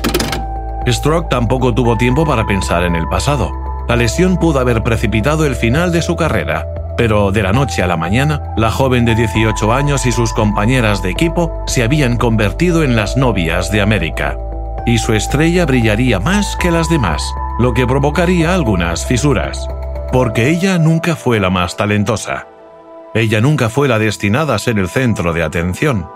Stroke 0.89 1.29
tampoco 1.29 1.75
tuvo 1.75 1.97
tiempo 1.97 2.25
para 2.25 2.47
pensar 2.47 2.83
en 2.85 2.97
el 2.97 3.07
pasado. 3.09 3.66
La 3.89 3.97
lesión 3.97 4.37
pudo 4.37 4.59
haber 4.59 4.83
precipitado 4.83 5.47
el 5.47 5.55
final 5.55 5.93
de 5.93 6.03
su 6.03 6.17
carrera, 6.17 6.67
pero 6.97 7.31
de 7.31 7.43
la 7.43 7.53
noche 7.53 7.83
a 7.83 7.87
la 7.87 7.97
mañana, 7.97 8.55
la 8.57 8.71
joven 8.71 9.05
de 9.05 9.15
18 9.15 9.73
años 9.73 10.07
y 10.07 10.13
sus 10.13 10.33
compañeras 10.33 11.03
de 11.03 11.11
equipo 11.11 11.63
se 11.67 11.83
habían 11.83 12.17
convertido 12.17 12.83
en 12.83 12.97
las 12.97 13.17
novias 13.17 13.71
de 13.71 13.83
América, 13.83 14.37
y 14.87 14.99
su 14.99 15.13
estrella 15.13 15.67
brillaría 15.67 16.19
más 16.19 16.57
que 16.57 16.71
las 16.71 16.89
demás, 16.89 17.23
lo 17.59 17.75
que 17.75 17.87
provocaría 17.87 18.55
algunas 18.55 19.07
fisuras, 19.07 19.69
porque 20.13 20.49
ella 20.49 20.79
nunca 20.79 21.15
fue 21.15 21.39
la 21.39 21.51
más 21.51 21.77
talentosa. 21.77 22.47
Ella 23.15 23.41
nunca 23.41 23.69
fue 23.71 23.89
la 23.89 23.99
destinada 23.99 24.55
a 24.55 24.59
ser 24.59 24.79
el 24.79 24.89
centro 24.89 25.33
de 25.33 25.43
atención. 25.43 26.09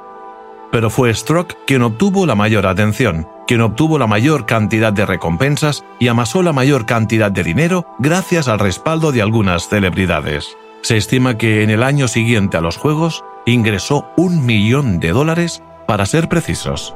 Pero 0.70 0.90
fue 0.90 1.14
Stroke 1.14 1.56
quien 1.66 1.82
obtuvo 1.82 2.26
la 2.26 2.34
mayor 2.34 2.66
atención, 2.66 3.26
quien 3.51 3.62
obtuvo 3.62 3.98
la 3.98 4.07
mayor 4.07 4.46
cantidad 4.46 4.92
de 4.92 5.05
recompensas 5.05 5.84
y 5.98 6.07
amasó 6.07 6.40
la 6.40 6.53
mayor 6.53 6.86
cantidad 6.86 7.32
de 7.32 7.42
dinero 7.42 7.84
gracias 7.98 8.46
al 8.46 8.61
respaldo 8.61 9.11
de 9.11 9.22
algunas 9.22 9.68
celebridades. 9.68 10.57
Se 10.82 10.96
estima 10.96 11.36
que 11.36 11.64
en 11.64 11.70
el 11.70 11.82
año 11.82 12.07
siguiente 12.07 12.59
a 12.59 12.61
los 12.61 12.76
Juegos 12.76 13.24
ingresó 13.46 14.07
un 14.16 14.46
millón 14.46 15.01
de 15.01 15.11
dólares 15.11 15.64
para 15.88 16.07
ser 16.07 16.28
precisos. 16.28 16.94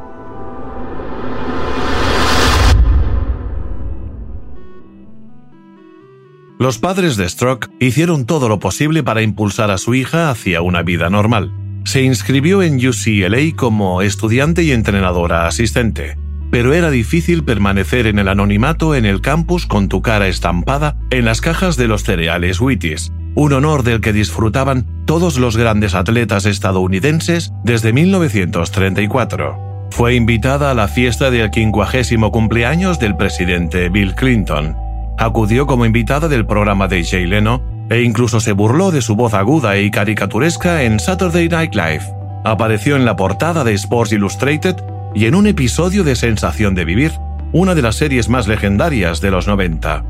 Los 6.60 6.78
padres 6.78 7.16
de 7.16 7.28
Stroke 7.28 7.68
hicieron 7.80 8.26
todo 8.26 8.48
lo 8.48 8.60
posible 8.60 9.02
para 9.02 9.22
impulsar 9.22 9.72
a 9.72 9.78
su 9.78 9.96
hija 9.96 10.30
hacia 10.30 10.62
una 10.62 10.84
vida 10.84 11.10
normal. 11.10 11.52
Se 11.84 12.02
inscribió 12.02 12.62
en 12.62 12.76
UCLA 12.76 13.56
como 13.56 14.02
estudiante 14.02 14.62
y 14.62 14.70
entrenadora 14.70 15.48
asistente, 15.48 16.16
pero 16.54 16.72
era 16.72 16.92
difícil 16.92 17.42
permanecer 17.42 18.06
en 18.06 18.20
el 18.20 18.28
anonimato 18.28 18.94
en 18.94 19.06
el 19.06 19.20
campus 19.20 19.66
con 19.66 19.88
tu 19.88 20.02
cara 20.02 20.28
estampada 20.28 20.94
en 21.10 21.24
las 21.24 21.40
cajas 21.40 21.76
de 21.76 21.88
los 21.88 22.04
cereales 22.04 22.60
Wheaties, 22.60 23.12
un 23.34 23.54
honor 23.54 23.82
del 23.82 24.00
que 24.00 24.12
disfrutaban 24.12 24.86
todos 25.04 25.36
los 25.36 25.56
grandes 25.56 25.96
atletas 25.96 26.46
estadounidenses 26.46 27.52
desde 27.64 27.92
1934. 27.92 29.88
Fue 29.90 30.14
invitada 30.14 30.70
a 30.70 30.74
la 30.74 30.86
fiesta 30.86 31.32
del 31.32 31.50
quincuagésimo 31.50 32.30
cumpleaños 32.30 33.00
del 33.00 33.16
presidente 33.16 33.88
Bill 33.88 34.14
Clinton. 34.14 34.76
Acudió 35.18 35.66
como 35.66 35.86
invitada 35.86 36.28
del 36.28 36.46
programa 36.46 36.86
de 36.86 37.02
Jay 37.02 37.26
Leno 37.26 37.64
e 37.90 38.02
incluso 38.02 38.38
se 38.38 38.52
burló 38.52 38.92
de 38.92 39.02
su 39.02 39.16
voz 39.16 39.34
aguda 39.34 39.76
y 39.76 39.90
caricaturesca 39.90 40.84
en 40.84 41.00
Saturday 41.00 41.48
Night 41.48 41.74
Live. 41.74 42.04
Apareció 42.44 42.94
en 42.94 43.04
la 43.04 43.16
portada 43.16 43.64
de 43.64 43.72
Sports 43.72 44.12
Illustrated 44.12 44.76
y 45.14 45.26
en 45.26 45.34
un 45.34 45.46
episodio 45.46 46.02
de 46.02 46.16
Sensación 46.16 46.74
de 46.74 46.84
Vivir, 46.84 47.12
una 47.52 47.74
de 47.74 47.82
las 47.82 47.96
series 47.96 48.28
más 48.28 48.48
legendarias 48.48 49.20
de 49.20 49.30
los 49.30 49.46
90. 49.46 50.04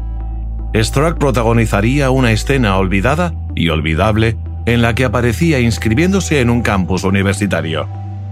Struck 0.74 1.18
protagonizaría 1.18 2.10
una 2.10 2.32
escena 2.32 2.78
olvidada 2.78 3.34
y 3.54 3.68
olvidable 3.68 4.36
en 4.66 4.80
la 4.80 4.94
que 4.94 5.04
aparecía 5.04 5.60
inscribiéndose 5.60 6.40
en 6.40 6.48
un 6.48 6.62
campus 6.62 7.04
universitario. 7.04 7.86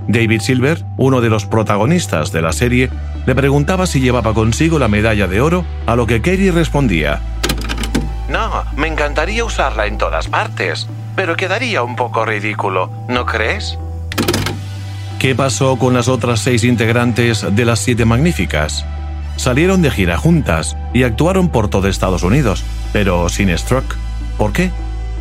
David 0.09 0.41
Silver, 0.41 0.83
uno 0.97 1.21
de 1.21 1.29
los 1.29 1.45
protagonistas 1.45 2.33
de 2.33 2.43
la 2.43 2.53
serie, 2.53 2.91
le 3.27 3.35
preguntaba 3.35 3.87
si 3.87 4.01
llevaba 4.01 4.35
consigo 4.35 4.79
la 4.79 4.89
medalla 4.89 5.29
de 5.29 5.41
oro, 5.41 5.65
a 5.87 5.95
lo 5.95 6.07
que 6.07 6.23
Kerry 6.23 6.51
respondía, 6.51 7.21
No, 8.29 8.65
me 8.77 8.89
encantaría 8.89 9.45
usarla 9.45 9.87
en 9.87 9.99
todas 9.99 10.27
partes, 10.27 10.89
pero 11.15 11.37
quedaría 11.37 11.83
un 11.83 11.97
poco 11.97 12.25
ridículo, 12.25 12.91
¿no 13.09 13.27
crees? 13.27 13.79
¿Qué 15.23 15.37
pasó 15.37 15.77
con 15.77 15.95
las 15.95 16.09
otras 16.09 16.41
seis 16.41 16.65
integrantes 16.65 17.47
de 17.49 17.65
las 17.65 17.79
Siete 17.79 18.05
Magníficas? 18.05 18.85
Salieron 19.37 19.81
de 19.81 19.89
gira 19.89 20.19
juntas 20.19 20.77
y 20.93 21.05
actuaron 21.05 21.49
por 21.49 21.69
todo 21.69 21.87
Estados 21.87 22.25
Unidos, 22.25 22.65
pero 22.93 23.29
sin 23.29 23.57
Struck. 23.57 23.85
¿Por 24.37 24.53
qué? 24.53 24.73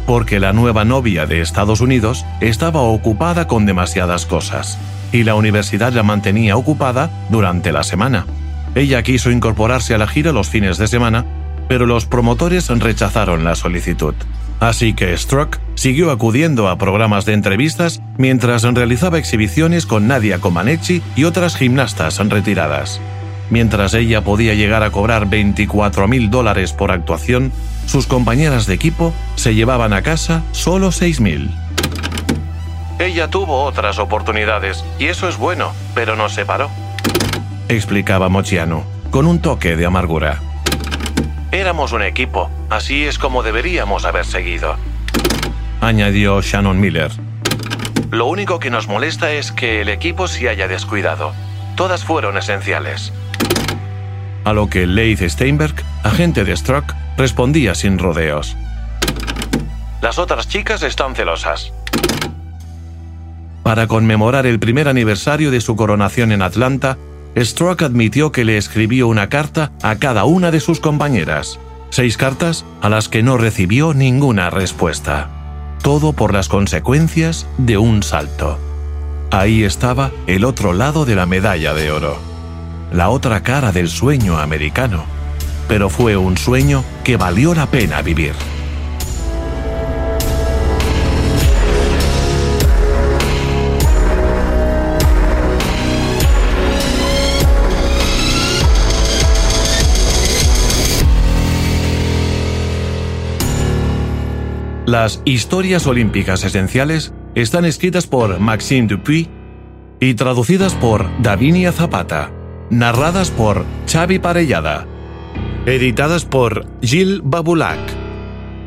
Porque 0.07 0.39
la 0.39 0.53
nueva 0.53 0.85
novia 0.85 1.27
de 1.27 1.41
Estados 1.41 1.81
Unidos 1.81 2.25
estaba 2.39 2.81
ocupada 2.81 3.45
con 3.45 3.67
demasiadas 3.67 4.25
cosas, 4.25 4.79
y 5.11 5.23
la 5.23 5.35
universidad 5.35 5.93
la 5.93 6.01
mantenía 6.01 6.57
ocupada 6.57 7.11
durante 7.29 7.71
la 7.71 7.83
semana. 7.83 8.25
Ella 8.73 9.03
quiso 9.03 9.29
incorporarse 9.29 9.93
a 9.93 9.99
la 9.99 10.07
gira 10.07 10.31
los 10.31 10.49
fines 10.49 10.79
de 10.79 10.87
semana, 10.87 11.27
pero 11.67 11.85
los 11.85 12.07
promotores 12.07 12.69
rechazaron 12.69 13.43
la 13.43 13.53
solicitud. 13.53 14.15
Así 14.59 14.95
que 14.95 15.15
Struck 15.15 15.59
siguió 15.81 16.11
acudiendo 16.11 16.69
a 16.69 16.77
programas 16.77 17.25
de 17.25 17.33
entrevistas 17.33 18.03
mientras 18.15 18.61
realizaba 18.61 19.17
exhibiciones 19.17 19.87
con 19.87 20.07
Nadia 20.07 20.37
Comaneci 20.37 21.01
y 21.15 21.23
otras 21.23 21.55
gimnastas 21.55 22.19
retiradas. 22.29 23.01
Mientras 23.49 23.95
ella 23.95 24.23
podía 24.23 24.53
llegar 24.53 24.83
a 24.83 24.91
cobrar 24.91 25.27
24 25.27 26.07
mil 26.07 26.29
dólares 26.29 26.71
por 26.71 26.91
actuación, 26.91 27.51
sus 27.87 28.05
compañeras 28.05 28.67
de 28.67 28.75
equipo 28.75 29.11
se 29.33 29.55
llevaban 29.55 29.93
a 29.93 30.03
casa 30.03 30.43
solo 30.51 30.91
6 30.91 31.19
mil. 31.19 31.49
Ella 32.99 33.27
tuvo 33.27 33.63
otras 33.63 33.97
oportunidades 33.97 34.85
y 34.99 35.05
eso 35.05 35.27
es 35.27 35.37
bueno, 35.37 35.73
pero 35.95 36.15
no 36.15 36.29
se 36.29 36.45
paró. 36.45 36.69
Explicaba 37.69 38.29
Mochiano, 38.29 38.83
con 39.09 39.25
un 39.25 39.39
toque 39.39 39.75
de 39.75 39.87
amargura. 39.87 40.41
Éramos 41.51 41.91
un 41.91 42.03
equipo, 42.03 42.51
así 42.69 43.05
es 43.05 43.17
como 43.17 43.41
deberíamos 43.41 44.05
haber 44.05 44.27
seguido. 44.27 44.90
Añadió 45.81 46.39
Shannon 46.43 46.79
Miller. 46.79 47.11
Lo 48.11 48.27
único 48.27 48.59
que 48.59 48.69
nos 48.69 48.87
molesta 48.87 49.31
es 49.31 49.51
que 49.51 49.81
el 49.81 49.89
equipo 49.89 50.27
se 50.27 50.47
haya 50.47 50.67
descuidado. 50.67 51.33
Todas 51.75 52.05
fueron 52.05 52.37
esenciales. 52.37 53.11
A 54.43 54.53
lo 54.53 54.69
que 54.69 54.85
Leith 54.85 55.21
Steinberg, 55.21 55.73
agente 56.03 56.43
de 56.43 56.55
Struck, 56.55 56.93
respondía 57.17 57.73
sin 57.73 57.97
rodeos. 57.97 58.55
Las 60.01 60.19
otras 60.19 60.47
chicas 60.47 60.83
están 60.83 61.15
celosas. 61.15 61.73
Para 63.63 63.87
conmemorar 63.87 64.45
el 64.45 64.59
primer 64.59 64.87
aniversario 64.87 65.49
de 65.49 65.61
su 65.61 65.75
coronación 65.75 66.31
en 66.31 66.43
Atlanta, 66.43 66.99
Struck 67.35 67.81
admitió 67.81 68.31
que 68.31 68.45
le 68.45 68.57
escribió 68.57 69.07
una 69.07 69.29
carta 69.29 69.71
a 69.81 69.95
cada 69.95 70.25
una 70.25 70.51
de 70.51 70.59
sus 70.59 70.79
compañeras. 70.79 71.59
Seis 71.89 72.17
cartas 72.17 72.65
a 72.81 72.89
las 72.89 73.09
que 73.09 73.23
no 73.23 73.37
recibió 73.37 73.95
ninguna 73.95 74.51
respuesta. 74.51 75.40
Todo 75.81 76.13
por 76.13 76.33
las 76.33 76.47
consecuencias 76.47 77.47
de 77.57 77.77
un 77.77 78.03
salto. 78.03 78.59
Ahí 79.31 79.63
estaba 79.63 80.11
el 80.27 80.45
otro 80.45 80.73
lado 80.73 81.05
de 81.05 81.15
la 81.15 81.25
medalla 81.25 81.73
de 81.73 81.91
oro 81.91 82.31
la 82.91 83.09
otra 83.09 83.41
cara 83.41 83.71
del 83.71 83.89
sueño 83.89 84.37
americano, 84.37 85.05
pero 85.67 85.89
fue 85.89 86.17
un 86.17 86.37
sueño 86.37 86.83
que 87.03 87.17
valió 87.17 87.53
la 87.53 87.65
pena 87.65 88.01
vivir. 88.01 88.33
Las 104.91 105.21
historias 105.23 105.87
olímpicas 105.87 106.43
esenciales 106.43 107.13
están 107.33 107.63
escritas 107.63 108.07
por 108.07 108.41
Maxime 108.41 108.89
Dupuy 108.89 109.29
y 110.01 110.15
traducidas 110.15 110.73
por 110.75 111.09
Davinia 111.21 111.71
Zapata 111.71 112.29
narradas 112.69 113.31
por 113.31 113.63
Xavi 113.89 114.19
Parellada, 114.19 114.85
editadas 115.65 116.25
por 116.25 116.65
Gilles 116.81 117.21
Babulac 117.23 117.79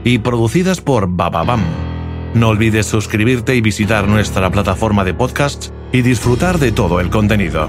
y 0.03 0.17
producidas 0.17 0.81
por 0.81 1.09
Bababam. 1.15 1.63
No 2.33 2.49
olvides 2.49 2.87
suscribirte 2.87 3.55
y 3.55 3.61
visitar 3.61 4.09
nuestra 4.09 4.51
plataforma 4.51 5.05
de 5.05 5.13
podcasts 5.13 5.75
y 5.93 6.01
disfrutar 6.01 6.59
de 6.59 6.73
todo 6.73 7.01
el 7.01 7.11
contenido. 7.11 7.69